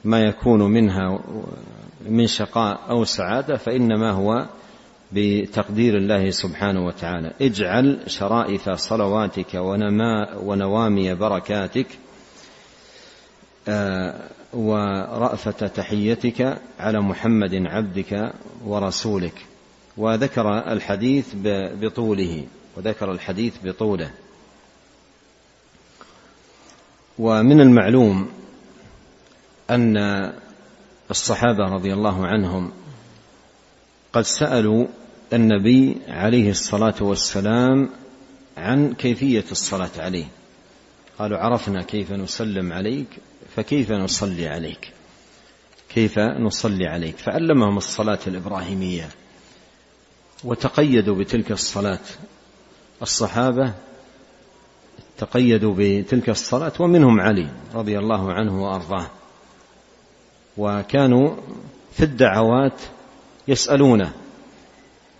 ما 0.04 0.20
يكون 0.20 0.62
منها 0.62 1.20
من 2.08 2.26
شقاء 2.26 2.80
أو 2.90 3.04
سعادة 3.04 3.56
فإنما 3.56 4.10
هو 4.10 4.46
بتقدير 5.12 5.96
الله 5.96 6.30
سبحانه 6.30 6.86
وتعالى. 6.86 7.32
اجعل 7.40 7.98
شرائف 8.06 8.70
صلواتك 8.70 9.54
ونما 9.54 10.36
ونوامي 10.36 11.14
بركاتك 11.14 11.86
آه، 11.86 12.13
ورأفة 14.52 15.66
تحيتك 15.66 16.58
على 16.78 17.00
محمد 17.00 17.54
عبدك 17.54 18.32
ورسولك. 18.64 19.46
وذكر 19.96 20.72
الحديث 20.72 21.26
بطوله 21.80 22.44
وذكر 22.76 23.12
الحديث 23.12 23.54
بطوله. 23.64 24.10
ومن 27.18 27.60
المعلوم 27.60 28.28
أن 29.70 29.96
الصحابة 31.10 31.64
رضي 31.64 31.92
الله 31.92 32.26
عنهم 32.26 32.72
قد 34.12 34.22
سألوا 34.22 34.86
النبي 35.32 35.96
عليه 36.08 36.50
الصلاة 36.50 36.94
والسلام 37.00 37.90
عن 38.56 38.94
كيفية 38.94 39.44
الصلاة 39.52 39.90
عليه. 39.98 40.26
قالوا 41.18 41.38
عرفنا 41.38 41.82
كيف 41.82 42.12
نسلم 42.12 42.72
عليك 42.72 43.08
فكيف 43.56 43.92
نصلي 43.92 44.48
عليك؟ 44.48 44.92
كيف 45.88 46.18
نصلي 46.18 46.86
عليك؟ 46.86 47.16
فعلمهم 47.18 47.76
الصلاة 47.76 48.18
الإبراهيمية 48.26 49.08
وتقيدوا 50.44 51.16
بتلك 51.16 51.52
الصلاة. 51.52 52.00
الصحابة 53.02 53.74
تقيدوا 55.18 55.74
بتلك 55.78 56.30
الصلاة 56.30 56.72
ومنهم 56.80 57.20
علي 57.20 57.48
رضي 57.74 57.98
الله 57.98 58.32
عنه 58.32 58.64
وأرضاه. 58.64 59.06
وكانوا 60.56 61.36
في 61.92 62.04
الدعوات 62.04 62.80
يسألونه 63.48 64.12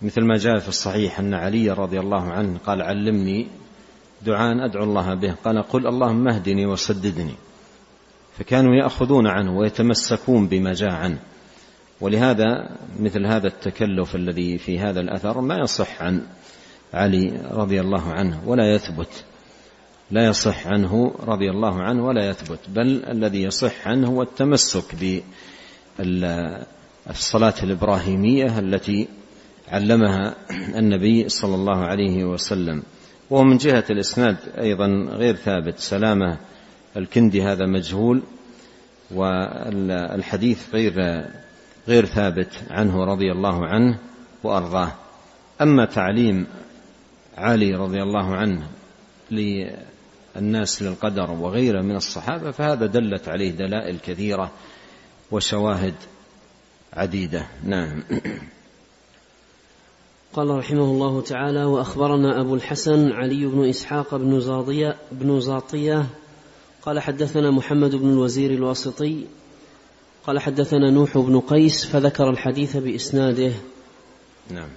مثل 0.01 0.21
ما 0.21 0.37
جاء 0.37 0.59
في 0.59 0.69
الصحيح 0.69 1.19
أن 1.19 1.33
علي 1.33 1.71
رضي 1.71 1.99
الله 1.99 2.31
عنه 2.31 2.57
قال 2.65 2.81
علمني 2.81 3.47
دعاء 4.21 4.65
أدعو 4.65 4.83
الله 4.83 5.13
به. 5.13 5.35
قال 5.45 5.63
قل 5.63 5.87
اللهم 5.87 6.27
اهدني 6.27 6.65
وسددني. 6.65 7.35
فكانوا 8.39 8.75
يأخذون 8.75 9.27
عنه 9.27 9.57
ويتمسكون 9.57 10.47
بما 10.47 10.73
جاء 10.73 10.91
عنه. 10.91 11.17
ولهذا 12.01 12.69
مثل 12.99 13.25
هذا 13.25 13.47
التكلف 13.47 14.15
الذي 14.15 14.57
في 14.57 14.79
هذا 14.79 14.99
الأثر 14.99 15.41
ما 15.41 15.57
يصح 15.57 16.01
عن 16.01 16.21
علي 16.93 17.41
رضي 17.51 17.81
الله 17.81 18.11
عنه 18.11 18.41
ولا 18.45 18.75
يثبت. 18.75 19.23
لا 20.11 20.25
يصح 20.25 20.67
عنه 20.67 21.15
رضي 21.19 21.49
الله 21.49 21.81
عنه 21.81 22.05
ولا 22.05 22.29
يثبت 22.29 22.59
بل 22.67 23.05
الذي 23.05 23.43
يصح 23.43 23.87
عنه 23.87 24.07
هو 24.07 24.21
التمسك 24.21 24.95
بالصلاة 25.99 27.53
الإبراهيمية 27.63 28.59
التي 28.59 29.07
علمها 29.67 30.35
النبي 30.75 31.29
صلى 31.29 31.55
الله 31.55 31.77
عليه 31.77 32.23
وسلم. 32.23 32.83
ومن 33.29 33.57
جهة 33.57 33.83
الإسناد 33.89 34.37
أيضا 34.57 34.87
غير 35.09 35.35
ثابت 35.35 35.79
سلامة 35.79 36.37
الكندي 36.97 37.43
هذا 37.43 37.65
مجهول 37.65 38.21
والحديث 39.11 40.75
غير 40.75 41.25
غير 41.87 42.05
ثابت 42.05 42.63
عنه 42.69 43.05
رضي 43.05 43.31
الله 43.31 43.65
عنه 43.65 43.99
وأرضاه. 44.43 44.91
أما 45.61 45.85
تعليم 45.85 46.47
علي 47.37 47.75
رضي 47.75 48.03
الله 48.03 48.35
عنه 48.35 48.67
الناس 50.37 50.81
للقدر 50.81 51.31
وغيره 51.31 51.81
من 51.81 51.95
الصحابة 51.95 52.51
فهذا 52.51 52.85
دلت 52.85 53.29
عليه 53.29 53.51
دلائل 53.51 53.99
كثيرة 53.99 54.51
وشواهد 55.31 55.95
عديدة. 56.93 57.47
نعم. 57.63 58.03
قال 60.33 60.49
رحمه 60.49 60.83
الله 60.83 61.21
تعالى 61.21 61.65
وأخبرنا 61.65 62.41
أبو 62.41 62.55
الحسن 62.55 63.11
علي 63.11 63.45
بن 63.45 63.69
إسحاق 63.69 64.15
بن 64.15 64.39
زاضية 64.39 64.95
بن 65.11 65.39
زاطية 65.39 66.05
قال 66.85 66.99
حدثنا 66.99 67.51
محمد 67.51 67.95
بن 67.95 68.09
الوزير 68.09 68.51
الواسطي 68.51 69.25
قال 70.27 70.39
حدثنا 70.39 70.91
نوح 70.91 71.17
بن 71.17 71.39
قيس 71.39 71.85
فذكر 71.85 72.29
الحديث 72.29 72.77
بإسناده. 72.77 73.51
نعم. 74.51 74.67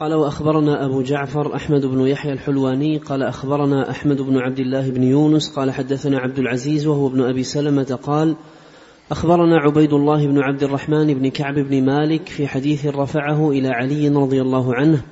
قال 0.00 0.14
وأخبرنا 0.14 0.84
أبو 0.84 1.02
جعفر 1.02 1.56
أحمد 1.56 1.86
بن 1.86 2.00
يحيى 2.00 2.32
الحلواني 2.32 2.98
قال 2.98 3.22
أخبرنا 3.22 3.90
أحمد 3.90 4.20
بن 4.20 4.38
عبد 4.38 4.60
الله 4.60 4.90
بن 4.90 5.02
يونس 5.02 5.50
قال 5.50 5.70
حدثنا 5.70 6.18
عبد 6.18 6.38
العزيز 6.38 6.86
وهو 6.86 7.06
ابن 7.06 7.22
أبي 7.22 7.42
سلمة 7.42 7.98
قال 8.02 8.36
أخبرنا 9.10 9.58
عبيد 9.58 9.92
الله 9.92 10.26
بن 10.26 10.38
عبد 10.38 10.62
الرحمن 10.62 11.14
بن 11.14 11.30
كعب 11.30 11.54
بن 11.54 11.84
مالك 11.84 12.28
في 12.28 12.46
حديث 12.46 12.86
رفعه 12.86 13.50
إلى 13.50 13.68
علي 13.68 14.08
رضي 14.08 14.40
الله 14.40 14.74
عنه 14.74 15.02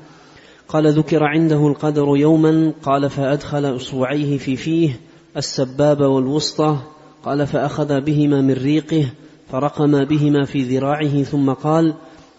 قال 0.68 0.92
ذكر 0.92 1.24
عنده 1.24 1.66
القدر 1.68 2.16
يوما 2.16 2.72
قال 2.82 3.10
فأدخل 3.10 3.76
إصبعيه 3.76 4.38
في 4.38 4.56
فيه 4.56 5.00
السبابة 5.36 6.08
والوسطى 6.08 6.78
قال 7.24 7.46
فأخذ 7.46 8.00
بهما 8.00 8.40
من 8.40 8.52
ريقه 8.54 9.06
فرقم 9.50 10.04
بهما 10.04 10.44
في 10.44 10.62
ذراعه 10.62 11.22
ثم 11.22 11.52
قال 11.52 11.94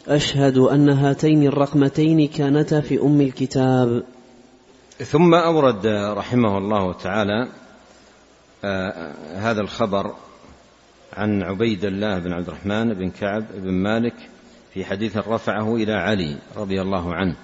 أشهد 0.07 0.57
أن 0.57 0.89
هاتين 0.89 1.43
الرقمتين 1.43 2.27
كانتا 2.27 2.81
في 2.81 3.01
أم 3.01 3.21
الكتاب. 3.21 4.03
ثم 4.97 5.33
أورد 5.33 5.87
رحمه 6.17 6.57
الله 6.57 6.93
تعالى 6.93 7.47
آه 8.63 9.13
هذا 9.35 9.61
الخبر 9.61 10.13
عن 11.13 11.43
عبيد 11.43 11.85
الله 11.85 12.19
بن 12.19 12.33
عبد 12.33 12.47
الرحمن 12.47 12.93
بن 12.93 13.09
كعب 13.09 13.45
بن 13.55 13.71
مالك 13.71 14.15
في 14.73 14.85
حديث 14.85 15.17
رفعه 15.17 15.75
إلى 15.75 15.93
علي 15.93 16.37
رضي 16.57 16.81
الله 16.81 17.13
عنه. 17.13 17.35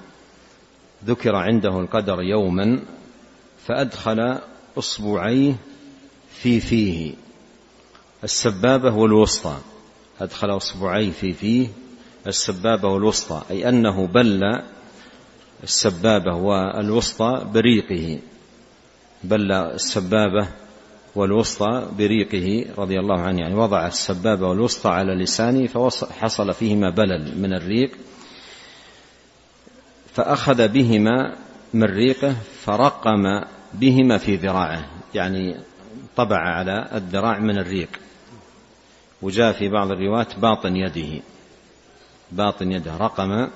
ذكر 1.05 1.35
عنده 1.35 1.79
القدر 1.79 2.21
يوما 2.21 2.79
فأدخل 3.67 4.39
إصبعيه 4.77 5.55
في 6.31 6.59
فيه. 6.59 7.13
السبابة 8.23 8.95
والوسطى. 8.95 9.57
أدخل 10.21 10.57
إصبعيه 10.57 11.11
في 11.11 11.33
فيه. 11.33 11.67
السبابة 12.27 12.87
والوسطى. 12.87 13.41
أي 13.51 13.69
أنه 13.69 14.07
بل 14.07 14.61
السبابة 15.63 16.35
والوسطى 16.35 17.47
بريقه. 17.53 18.19
بل 19.23 19.51
السبابة 19.51 20.47
والوسطى 21.15 21.87
بريقه 21.97 22.65
رضي 22.77 22.99
الله 22.99 23.21
عنه. 23.21 23.39
يعني 23.39 23.55
وضع 23.55 23.87
السبابة 23.87 24.47
والوسطى 24.47 24.89
على 24.89 25.23
لسانه 25.23 25.67
فحصل 25.67 26.53
فيهما 26.53 26.89
بلل 26.89 27.41
من 27.41 27.53
الريق. 27.53 27.91
فأخذ 30.13 30.67
بهما 30.67 31.35
من 31.73 31.83
ريقه 31.83 32.35
فرقم 32.65 33.23
بهما 33.73 34.17
في 34.17 34.35
ذراعه 34.35 34.85
يعني 35.15 35.55
طبع 36.15 36.37
على 36.37 36.89
الذراع 36.93 37.39
من 37.39 37.57
الريق. 37.57 37.89
وجاء 39.21 39.51
في 39.53 39.69
بعض 39.69 39.91
الروايات 39.91 40.39
باطن 40.39 40.75
يده 40.75 41.21
باطن 42.31 42.71
يده 42.71 42.97
رقم 42.97 43.47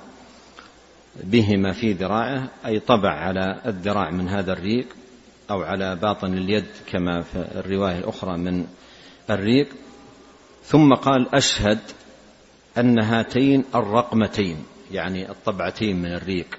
بهما 1.24 1.72
في 1.72 1.92
ذراعه 1.92 2.48
أي 2.66 2.80
طبع 2.80 3.10
على 3.10 3.60
الذراع 3.66 4.10
من 4.10 4.28
هذا 4.28 4.52
الريق 4.52 4.86
أو 5.50 5.62
على 5.62 5.96
باطن 5.96 6.34
اليد 6.34 6.66
كما 6.86 7.22
في 7.22 7.36
الرواية 7.54 7.98
الأخرى 7.98 8.36
من 8.38 8.66
الريق. 9.30 9.68
ثم 10.64 10.94
قال 10.94 11.34
أشهد 11.34 11.78
أن 12.78 12.98
هاتين 12.98 13.64
الرقمتين 13.74 14.64
يعني 14.92 15.30
الطبعتين 15.30 16.02
من 16.02 16.12
الريق. 16.12 16.58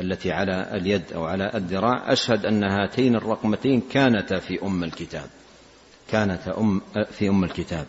التي 0.00 0.32
على 0.32 0.76
اليد 0.76 1.12
أو 1.14 1.24
على 1.24 1.50
الذراع 1.54 2.12
أشهد 2.12 2.46
أن 2.46 2.64
هاتين 2.64 3.16
الرقمتين 3.16 3.80
كانتا 3.80 4.38
في 4.38 4.62
أم 4.62 4.84
الكتاب. 4.84 5.26
كانتا 6.08 6.58
أم 6.58 6.80
في 7.10 7.28
أم 7.28 7.44
الكتاب. 7.44 7.86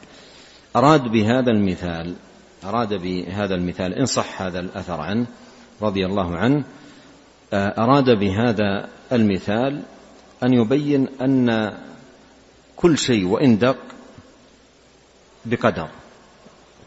أراد 0.75 1.03
بهذا 1.03 1.51
المثال 1.51 2.15
أراد 2.63 2.93
بهذا 2.93 3.55
المثال 3.55 3.93
إن 3.93 4.05
صح 4.05 4.41
هذا 4.41 4.59
الأثر 4.59 5.01
عنه 5.01 5.25
رضي 5.81 6.05
الله 6.05 6.37
عنه 6.37 6.63
أراد 7.53 8.09
بهذا 8.09 8.89
المثال 9.11 9.81
أن 10.43 10.53
يبين 10.53 11.07
أن 11.21 11.73
كل 12.75 12.97
شيء 12.97 13.25
وإن 13.25 13.57
دق 13.57 13.77
بقدر. 15.45 15.87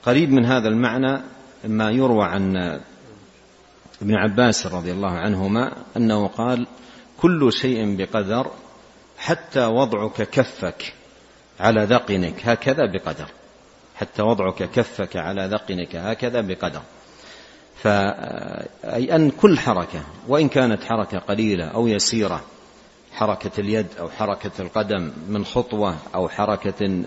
قريب 0.02 0.30
من 0.30 0.44
هذا 0.44 0.68
المعنى 0.68 1.22
ما 1.64 1.90
يروى 1.90 2.24
عن 2.24 2.80
ابن 4.02 4.14
عباس 4.14 4.66
رضي 4.66 4.92
الله 4.92 5.10
عنهما 5.10 5.72
أنه 5.96 6.26
قال 6.26 6.66
كل 7.20 7.52
شيء 7.52 7.96
بقدر 7.96 8.50
حتى 9.18 9.64
وضعك 9.64 10.22
كفك 10.22 10.94
على 11.60 11.84
ذقنك 11.84 12.34
هكذا 12.44 12.92
بقدر. 12.92 13.26
حتى 13.94 14.22
وضعك 14.22 14.70
كفك 14.70 15.16
على 15.16 15.46
ذقنك 15.46 15.96
هكذا 15.96 16.40
بقدر. 16.40 16.80
فأي 17.76 19.14
أن 19.14 19.30
كل 19.30 19.58
حركة 19.58 20.02
وإن 20.28 20.48
كانت 20.48 20.84
حركة 20.84 21.18
قليلة 21.18 21.64
أو 21.64 21.86
يسيرة 21.86 22.42
حركة 23.12 23.60
اليد 23.60 23.86
أو 24.00 24.08
حركة 24.08 24.50
القدم 24.60 25.12
من 25.28 25.44
خطوة 25.44 25.96
أو 26.14 26.28
حركة 26.28 27.04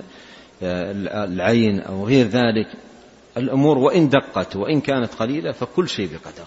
العين 0.61 1.79
أو 1.79 2.05
غير 2.05 2.27
ذلك 2.27 2.67
الأمور 3.37 3.77
وإن 3.77 4.09
دقت 4.09 4.55
وإن 4.55 4.81
كانت 4.81 5.13
قليلة 5.13 5.51
فكل 5.51 5.89
شيء 5.89 6.09
بقدر. 6.13 6.45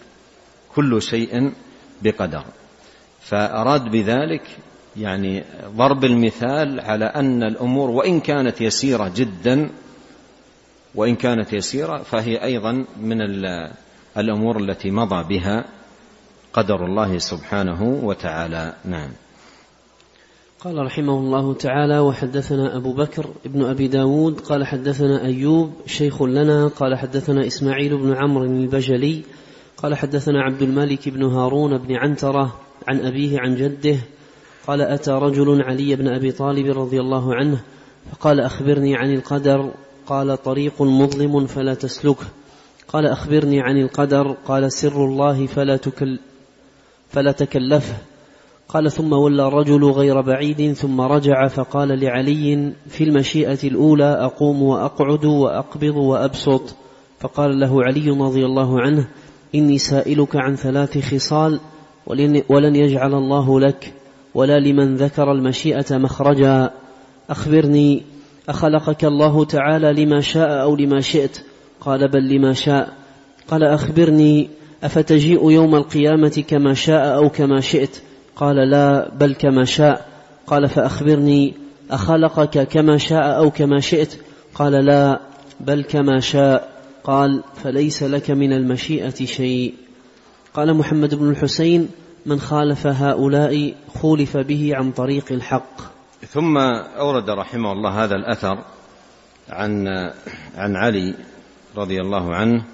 كل 0.79 1.03
شيء 1.03 1.53
بقدر. 2.03 2.45
فأراد 3.21 3.91
بذلك 3.91 4.43
يعني 4.97 5.45
ضرب 5.77 6.05
المثال 6.05 6.81
على 6.81 7.05
أن 7.05 7.43
الأمور 7.43 7.91
وإن 7.91 8.21
كانت 8.21 8.61
يسيرة 8.61 9.13
جدا 9.17 9.71
وإن 10.95 11.17
كانت 11.17 11.53
يسيرة 11.53 11.97
فهي 11.99 12.45
أيضا 12.45 12.85
من 13.01 13.19
الأمور 14.17 14.61
التي 14.61 14.91
مضى 14.91 15.39
بها 15.39 15.65
قدر 16.53 16.87
الله 16.87 17.19
سبحانه 17.19 17.83
وتعالى. 17.83 18.75
نعم. 18.85 19.11
قال 20.61 20.79
رحمه 20.79 21.19
الله 21.19 21.55
تعالى 21.55 21.99
وحدثنا 21.99 22.77
أبو 22.77 22.93
بكر 22.93 23.27
ابن 23.47 23.65
أبي 23.65 23.89
داود 23.89 24.41
قال 24.41 24.67
حدثنا 24.67 25.25
أيوب 25.25 25.73
شيخ 25.87 26.23
لنا 26.23 26.69
قال 26.69 26.99
حدثنا 26.99 27.47
إسماعيل 27.47 27.97
بن 27.97 28.15
عمرو 28.15 28.45
البجلي 28.45 29.23
قال 29.83 29.95
حدثنا 29.95 30.43
عبد 30.43 30.63
الملك 30.63 31.09
بن 31.09 31.23
هارون 31.23 31.79
بن 31.79 31.95
عنترة 31.95 32.55
عن 32.89 33.01
أبيه 33.01 33.41
عن 33.41 33.57
جده 33.57 33.97
قال 34.67 34.81
أتى 34.81 35.11
رجل 35.11 35.63
علي 35.63 35.97
بن 35.97 36.09
أبي 36.09 36.33
طالب 36.33 36.79
رضي 36.79 37.01
الله 37.01 37.35
عنه 37.35 37.61
فقال 38.13 38.41
أخبرني 38.41 38.97
عن 38.97 39.15
القدر 39.15 39.71
قال 40.07 40.43
طريق 40.43 40.83
مظلم 40.83 41.47
فلا 41.47 41.75
تسلكه 41.75 42.27
قال 42.89 43.07
أخبرني 43.07 43.61
عن 43.61 43.77
القدر 43.77 44.37
قال 44.47 44.73
سر 44.73 45.05
الله 45.05 45.47
فلا 45.47 45.77
تكل 45.77 46.19
فلا 47.09 47.33
تكلفه 47.33 47.97
قال 48.69 48.93
ثم 48.93 49.13
ولى 49.13 49.49
الرجل 49.49 49.85
غير 49.85 50.21
بعيد 50.21 50.73
ثم 50.73 51.01
رجع 51.01 51.49
فقال 51.49 52.01
لعلي 52.01 52.73
في 52.89 53.05
المشيئة 53.05 53.59
الأولى 53.65 54.25
أقوم 54.25 54.63
وأقعد 54.63 55.25
وأقبض 55.25 55.97
وأبسط 55.97 56.77
فقال 57.21 57.61
له 57.61 57.85
علي 57.85 58.11
رضي 58.11 58.47
الله 58.47 58.81
عنه 58.81 59.09
إني 59.55 59.79
سائلك 59.79 60.37
عن 60.37 60.57
ثلاث 60.57 61.15
خصال 61.15 61.61
ولن, 62.49 62.77
يجعل 62.77 63.15
الله 63.15 63.61
لك 63.61 63.93
ولا 64.35 64.59
لمن 64.59 64.97
ذكر 64.97 65.33
المشيئة 65.33 65.97
مخرجا. 65.97 66.71
أخبرني 67.31 68.03
أخلقك 68.49 69.05
الله 69.05 69.45
تعالى 69.45 70.05
لما 70.05 70.21
شاء 70.21 70.63
أو 70.63 70.77
لما 70.77 71.01
شئت؟ 71.01 71.39
قال 71.81 72.09
بل 72.09 72.29
لما 72.29 72.53
شاء. 72.53 72.93
قال 73.49 73.65
أخبرني 73.65 74.49
أفتجيء 74.83 75.51
يوم 75.51 75.75
القيامة 75.75 76.45
كما 76.49 76.75
شاء 76.75 77.17
أو 77.17 77.29
كما 77.29 77.61
شئت؟ 77.61 77.97
قال 78.37 78.71
لا 78.71 79.11
بل 79.15 79.35
كما 79.35 79.65
شاء. 79.65 80.09
قال 80.47 80.69
فأخبرني 80.69 81.55
أخلقك 81.91 82.69
كما 82.69 82.97
شاء 82.97 83.39
أو 83.39 83.51
كما 83.51 83.81
شئت؟ 83.81 84.15
قال 84.55 84.73
لا 84.73 85.21
بل 85.61 85.83
كما 85.83 86.21
شاء. 86.21 86.78
قال 87.09 87.43
فليس 87.65 88.03
لك 88.03 88.31
من 88.31 88.53
المشيئة 88.53 89.25
شيء. 89.25 89.75
قال 90.55 90.75
محمد 90.75 91.15
بن 91.15 91.31
الحسين 91.31 91.89
من 92.27 92.41
خالف 92.41 92.87
هؤلاء 92.87 93.75
خولف 93.95 94.37
به 94.37 94.73
عن 94.75 94.93
طريق 94.93 95.33
الحق. 95.33 95.81
ثم 96.29 96.59
أورد 96.99 97.31
رحمه 97.31 97.73
الله 97.73 98.05
هذا 98.05 98.15
الأثر 98.15 98.65
عن 99.49 99.89
عن 100.57 100.77
علي 100.77 101.15
رضي 101.77 102.01
الله 102.01 102.35
عنه 102.35 102.65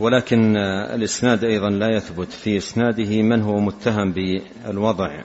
ولكن 0.00 0.56
الإسناد 0.96 1.44
أيضا 1.44 1.70
لا 1.70 1.96
يثبت. 1.96 2.32
في 2.32 2.56
إسناده 2.56 3.22
من 3.22 3.42
هو 3.42 3.60
متهم 3.60 4.12
بالوضع؟ 4.12 5.22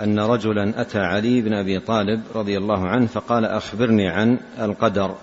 أن 0.00 0.18
رجلا 0.18 0.80
أتى 0.80 0.98
علي 0.98 1.40
بن 1.40 1.52
أبي 1.52 1.80
طالب 1.80 2.22
رضي 2.34 2.58
الله 2.58 2.88
عنه 2.88 3.06
فقال 3.06 3.44
أخبرني 3.44 4.08
عن 4.08 4.38
القدر. 4.60 5.14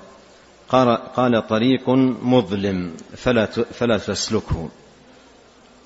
قال, 0.74 0.98
قال 0.98 1.48
طريق 1.48 1.90
مظلم 2.24 2.94
فلا 3.16 3.46
فلا 3.46 3.98
تسلكه. 3.98 4.70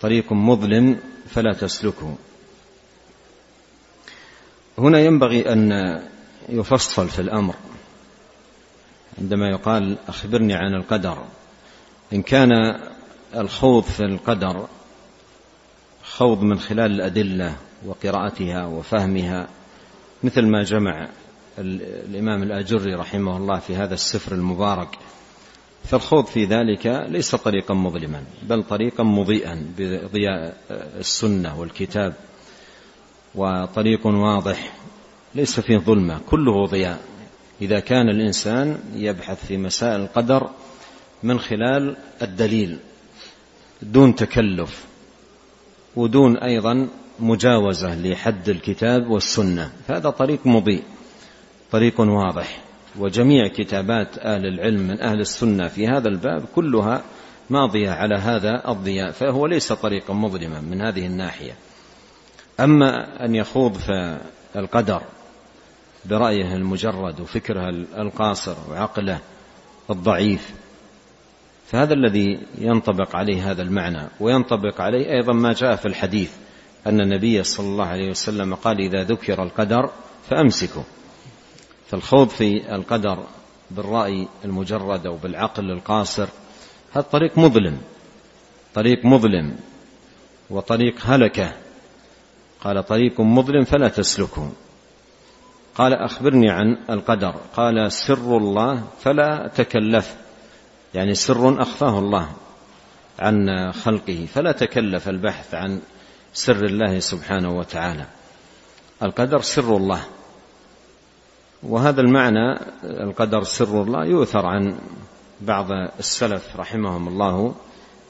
طريق 0.01 0.33
مظلم 0.33 0.99
فلا 1.29 1.53
تسلكه. 1.53 2.15
هنا 4.77 4.99
ينبغي 4.99 5.53
أن 5.53 5.71
يفصل 6.49 7.09
في 7.09 7.19
الأمر. 7.19 7.55
عندما 9.21 9.49
يقال 9.49 9.97
أخبرني 10.07 10.53
عن 10.53 10.73
القدر 10.73 11.25
إن 12.13 12.21
كان 12.21 12.51
الخوض 13.35 13.83
في 13.83 14.03
القدر 14.03 14.67
خوض 16.03 16.41
من 16.41 16.59
خلال 16.59 16.91
الأدلة 16.91 17.55
وقراءتها 17.85 18.65
وفهمها 18.65 19.47
مثل 20.23 20.45
ما 20.45 20.63
جمع 20.63 21.07
الإمام 21.59 22.43
الآجري 22.43 22.93
رحمه 22.93 23.37
الله 23.37 23.59
في 23.59 23.75
هذا 23.75 23.93
السفر 23.93 24.31
المبارك. 24.35 24.97
فالخوض 25.83 26.25
في 26.25 26.45
ذلك 26.45 27.05
ليس 27.09 27.35
طريقا 27.35 27.73
مظلما 27.73 28.23
بل 28.43 28.63
طريقا 28.63 29.03
مضيئا 29.03 29.73
بضياء 29.77 30.57
السنة 30.99 31.59
والكتاب. 31.59 32.13
وطريق 33.35 34.07
واضح 34.07 34.73
ليس 35.35 35.59
فيه 35.59 35.77
ظلمة 35.77 36.19
كله 36.29 36.65
ضياء. 36.65 36.99
إذا 37.61 37.79
كان 37.79 38.09
الإنسان 38.09 38.79
يبحث 38.95 39.45
في 39.45 39.57
مسائل 39.57 40.01
القدر 40.01 40.49
من 41.23 41.39
خلال 41.39 41.97
الدليل 42.21 42.77
دون 43.81 44.15
تكلف 44.15 44.85
ودون 45.95 46.37
أيضا 46.37 46.87
مجاوزة 47.19 47.95
لحد 47.95 48.49
الكتاب 48.49 49.09
والسنة 49.09 49.71
فهذا 49.87 50.09
طريق 50.09 50.39
مضيء. 50.45 50.83
طريق 51.71 52.01
واضح. 52.01 52.61
وجميع 52.99 53.47
كتابات 53.47 54.17
أهل 54.17 54.45
العلم 54.45 54.81
من 54.81 55.01
أهل 55.01 55.19
السنة 55.19 55.67
في 55.67 55.87
هذا 55.87 56.07
الباب 56.07 56.45
كلها 56.55 57.03
ماضية 57.49 57.89
على 57.89 58.15
هذا 58.15 58.71
الضياء 58.71 59.11
فهو 59.11 59.45
ليس 59.45 59.73
طريقا 59.73 60.13
مظلما 60.13 60.61
من 60.61 60.81
هذه 60.81 61.05
الناحية. 61.05 61.55
أما 62.59 63.25
أن 63.25 63.35
يخوض 63.35 63.73
في 63.73 64.19
القدر 64.55 65.01
برأيه 66.05 66.55
المجرد 66.55 67.19
وفكره 67.19 67.69
القاصر 67.97 68.55
وعقله 68.69 69.19
الضعيف 69.89 70.53
فهذا 71.67 71.93
الذي 71.93 72.39
ينطبق 72.57 73.15
عليه 73.15 73.51
هذا 73.51 73.61
المعنى. 73.61 74.07
وينطبق 74.19 74.81
عليه 74.81 75.11
أيضا 75.11 75.33
ما 75.33 75.53
جاء 75.53 75.75
في 75.75 75.85
الحديث 75.85 76.31
أن 76.87 77.01
النبي 77.01 77.43
صلى 77.43 77.67
الله 77.67 77.85
عليه 77.85 78.09
وسلم 78.09 78.55
قال 78.55 78.79
إذا 78.79 79.03
ذكر 79.03 79.43
القدر 79.43 79.89
فأمسكوا 80.29 80.83
فالخوض 81.89 82.29
في 82.29 82.75
القدر 82.75 83.23
بالرأي 83.71 84.27
المجرد 84.45 85.05
أو 85.05 85.15
بالعقل 85.15 85.71
القاصر 85.71 86.27
هذا 86.93 87.01
طريق 87.01 87.37
مظلم 87.37 87.77
طريق 88.73 89.05
مظلم 89.05 89.55
وطريق 90.49 90.95
هلكة. 91.03 91.53
قال 92.61 92.85
طريق 92.85 93.21
مظلم 93.21 93.63
فلا 93.63 93.87
تسلكوا 93.87 94.49
قال 95.75 95.93
أخبرني 95.93 96.49
عن 96.49 96.77
القدر. 96.89 97.35
قال 97.55 97.91
سر 97.91 98.37
الله 98.37 98.83
فلا 98.99 99.51
تكلف 99.55 100.15
يعني 100.93 101.15
سر 101.15 101.61
أخفاه 101.61 101.99
الله 101.99 102.29
عن 103.19 103.71
خلقه 103.71 104.27
فلا 104.33 104.51
تكلف 104.51 105.09
البحث 105.09 105.53
عن 105.53 105.81
سر 106.33 106.65
الله 106.65 106.99
سبحانه 106.99 107.57
وتعالى. 107.57 108.05
القدر 109.03 109.41
سر 109.41 109.77
الله. 109.77 110.03
وهذا 111.63 112.01
المعنى 112.01 112.59
القدر 112.83 113.43
سر 113.43 113.81
الله 113.81 114.05
يؤثر 114.05 114.45
عن 114.45 114.77
بعض 115.41 115.71
السلف 115.99 116.55
رحمهم 116.59 117.07
الله 117.07 117.55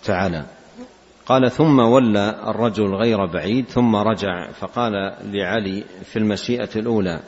تعالى. 0.04 0.46
قال 1.26 1.52
ثم 1.52 1.80
ولى 1.80 2.36
الرجل 2.48 2.96
غير 2.96 3.26
بعيد 3.26 3.66
ثم 3.66 3.96
رجع 3.96 4.52
فقال 4.52 5.16
لعلي 5.24 5.84
في 6.04 6.20
المشيئة 6.20 6.70
الأولى 6.76 7.20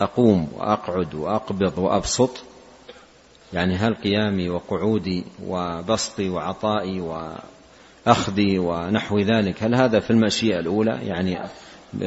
أقوم 0.00 0.48
وأقعد 0.52 1.14
وأقبض 1.14 1.78
وأبسط 1.78 2.30
يعني 3.52 3.76
هل 3.76 3.94
قيامي 3.94 4.48
وقعودي 4.48 5.24
وبسطي 5.46 6.28
وعطائي 6.28 7.00
وأخذي 8.06 8.58
ونحو 8.58 9.18
ذلك 9.18 9.62
هل 9.62 9.74
هذا 9.74 10.00
في 10.00 10.10
المشيئة 10.10 10.58
الأولى؟ 10.58 10.98
يعني 11.02 11.38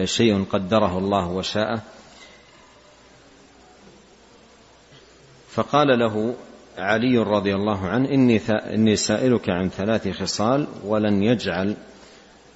شيء 0.03 0.43
قدره 0.43 0.97
الله 0.97 1.27
وشاءه. 1.27 1.81
فقال 5.57 5.99
له 5.99 6.35
علي 6.77 7.17
رضي 7.17 7.55
الله 7.55 7.87
عنه 7.87 8.09
إني, 8.09 8.41
إني 8.49 8.95
سائلك 8.95 9.49
عن 9.49 9.69
ثلاث 9.69 10.07
خصال 10.07 10.67
ولن 10.83 11.23
يجعل 11.23 11.75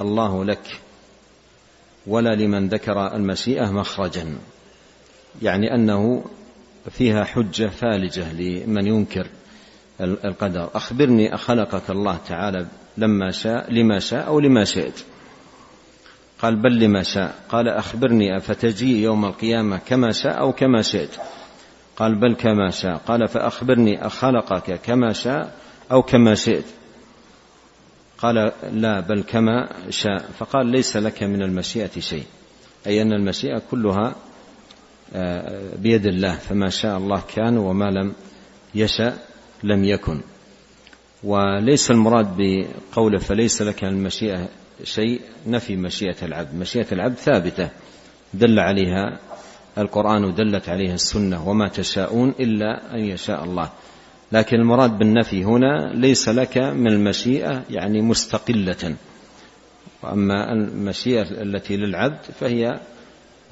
الله 0.02 0.46
لك 0.46 0.80
ولا 2.08 2.36
لمن 2.36 2.68
ذكر 2.68 3.16
المشيئة 3.16 3.72
مخرجا. 3.72 4.38
يعني 5.42 5.76
أنه 5.76 6.26
فيها 6.90 7.24
حجة 7.24 7.68
فالجة 7.68 8.34
لمن 8.34 8.88
ينكر 8.88 9.28
القدر. 10.02 10.70
أخبرني 10.74 11.36
أخلقك 11.36 11.90
الله 11.90 12.18
تعالى 12.28 12.66
لما 12.98 13.32
شاء 13.32 13.74
لما 13.74 14.00
شاء 14.00 14.28
أو 14.28 14.40
لما 14.40 14.64
شئت. 14.64 15.04
قال 16.42 16.56
بل 16.56 16.80
لما 16.80 17.04
شاء. 17.04 17.36
قال 17.50 17.68
أخبرني 17.68 18.38
أفتجي 18.38 19.04
يوم 19.04 19.26
القيامة 19.26 19.78
كما 19.78 20.12
شاء 20.12 20.40
أو 20.40 20.54
كما 20.54 20.82
شئت. 20.82 21.18
قال 22.02 22.16
بل 22.16 22.34
كما 22.34 22.70
شاء. 22.70 22.98
قال 22.98 23.28
فأخبرني 23.28 24.06
أخلقك 24.06 24.82
كما 24.82 25.14
شاء 25.14 25.56
أو 25.92 26.02
كما 26.02 26.36
شئت. 26.36 26.66
قال 28.18 28.52
لا 28.72 29.00
بل 29.00 29.24
كما 29.24 29.70
شاء. 29.90 30.20
فقال 30.40 30.68
ليس 30.68 30.98
لك 30.98 31.24
من 31.24 31.44
المشيئة 31.44 32.00
شيء. 32.00 32.24
أي 32.88 33.02
أن 33.02 33.14
المشيئة 33.14 33.62
كلها 33.72 34.16
آه، 35.14 35.76
بيد 35.76 36.06
الله. 36.06 36.36
فما 36.36 36.70
شاء 36.70 36.98
الله 36.98 37.22
كان 37.36 37.58
وما 37.58 37.92
لم 37.92 38.14
يشأ 38.76 39.18
لم 39.64 39.84
يكن. 39.84 40.22
وليس 41.24 41.92
المراد 41.92 42.38
بقوله 42.38 43.20
فليس 43.20 43.62
لك 43.62 43.84
من 43.84 43.90
المشيئة 43.90 44.50
شيء 44.84 45.22
نفي 45.48 45.76
مشيئة 45.76 46.26
العبد. 46.26 46.56
مشيئة 46.56 46.88
العبد 46.92 47.16
ثابتة 47.16 47.70
دل 48.34 48.60
عليها 48.60 49.20
القرآن 49.78 50.24
ودلت 50.24 50.70
عليها 50.70 50.94
السنة 50.94 51.50
وما 51.50 51.68
تشاءون 51.68 52.34
إلا 52.40 52.96
أن 52.96 53.00
يشاء 53.00 53.44
الله. 53.44 53.70
لكن 54.32 54.56
المراد 54.56 54.98
بالنفي 54.98 55.44
هنا 55.44 55.92
ليس 55.94 56.30
لك 56.30 56.58
من 56.58 56.88
المشيئة 56.88 57.64
يعني 57.70 58.02
مستقلة. 58.02 58.96
وأما 60.04 60.54
المشيئة 60.54 61.22
التي 61.22 61.78
للعبد 61.78 62.20
فهي 62.40 62.80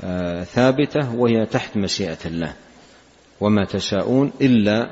آه، 0.03 0.43
ثابتة 0.43 1.15
وهي 1.15 1.45
تحت 1.45 1.77
مشيئة 1.77 2.17
الله. 2.25 2.53
وما 3.41 3.65
تشاءون 3.65 4.31
إلا 4.41 4.83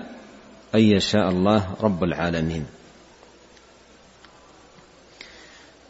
أن 0.75 0.79
يشاء 0.79 1.29
الله 1.29 1.75
رب 1.81 2.03
العالمين. 2.03 2.65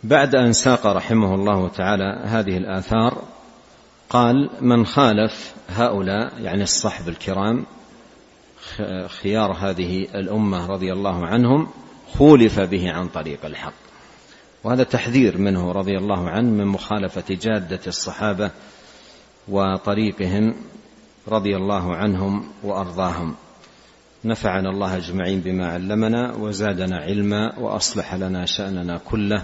بعد 0.04 0.36
أن 0.36 0.54
ساق 0.54 0.88
رحمه 0.88 1.36
الله 1.36 1.68
تعالى 1.70 2.22
هذه 2.26 2.58
الآثار 2.58 3.24
قال 4.10 4.50
من 4.62 4.86
خالف 4.86 5.54
هؤلاء 5.70 6.34
يعني 6.42 6.64
الصحب 6.64 7.10
الكرام 7.10 7.66
خيار 9.08 9.52
هذه 9.52 10.08
الأمة 10.16 10.66
رضي 10.66 10.94
الله 10.94 11.26
عنهم 11.26 11.68
خولف 12.18 12.60
به 12.60 12.92
عن 12.92 13.08
طريق 13.08 13.46
الحق. 13.46 13.74
وهذا 14.64 14.84
تحذير 14.84 15.38
منه 15.38 15.72
رضي 15.72 15.98
الله 15.98 16.30
عنه 16.30 16.50
من 16.50 16.66
مخالفة 16.66 17.36
جادة 17.42 17.80
الصحابة 17.88 18.52
وطريقهم 19.48 20.56
رضي 21.28 21.56
الله 21.56 21.96
عنهم 21.96 22.50
وأرضاهم. 22.64 23.36
نفعنا 24.26 24.70
الله 24.70 24.98
أجمعين 24.98 25.40
بما 25.40 25.68
علمنا 25.68 26.36
وزادنا 26.36 26.98
علما 26.98 27.60
وأصلح 27.60 28.16
لنا 28.16 28.46
شأننا 28.46 28.98
كله. 28.98 29.44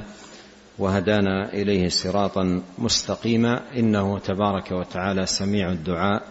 وهدانا 0.80 1.54
إليه 1.54 1.90
صراطا 1.90 2.62
مستقيما. 2.78 3.62
إنه 3.78 4.20
تبارك 4.20 4.72
وتعالى 4.72 5.26
سميع 5.26 5.72
الدعاء 5.72 6.24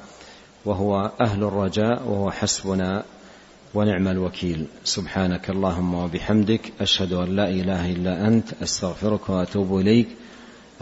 وهو 0.65 1.11
أهل 1.21 1.45
الرجاء 1.45 2.03
وهو 2.09 2.31
حسبنا 2.31 3.05
ونعم 3.75 4.09
الوكيل. 4.09 4.67
سبحانك 4.85 5.51
اللهم 5.51 5.95
وبحمدك 5.95 6.73
أشهد 6.81 7.13
أن 7.13 7.37
لا 7.37 7.49
إله 7.49 7.93
إلا 7.93 8.29
أنت 8.29 8.63
أستغفرك 8.63 9.29
وأتوب 9.29 9.79
إليك. 9.79 10.09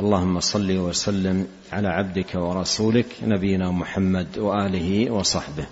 اللهم 0.01 0.41
صل 0.41 0.79
وسلم 0.79 1.47
على 1.73 1.89
عبدك 1.89 2.35
ورسولك 2.35 3.07
نبينا 3.23 3.71
محمد 3.71 4.39
وآله 4.39 5.11
وصحبه. 5.11 5.67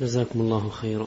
جزاكم 0.00 0.40
الله 0.40 0.68
خيرا. 0.68 1.06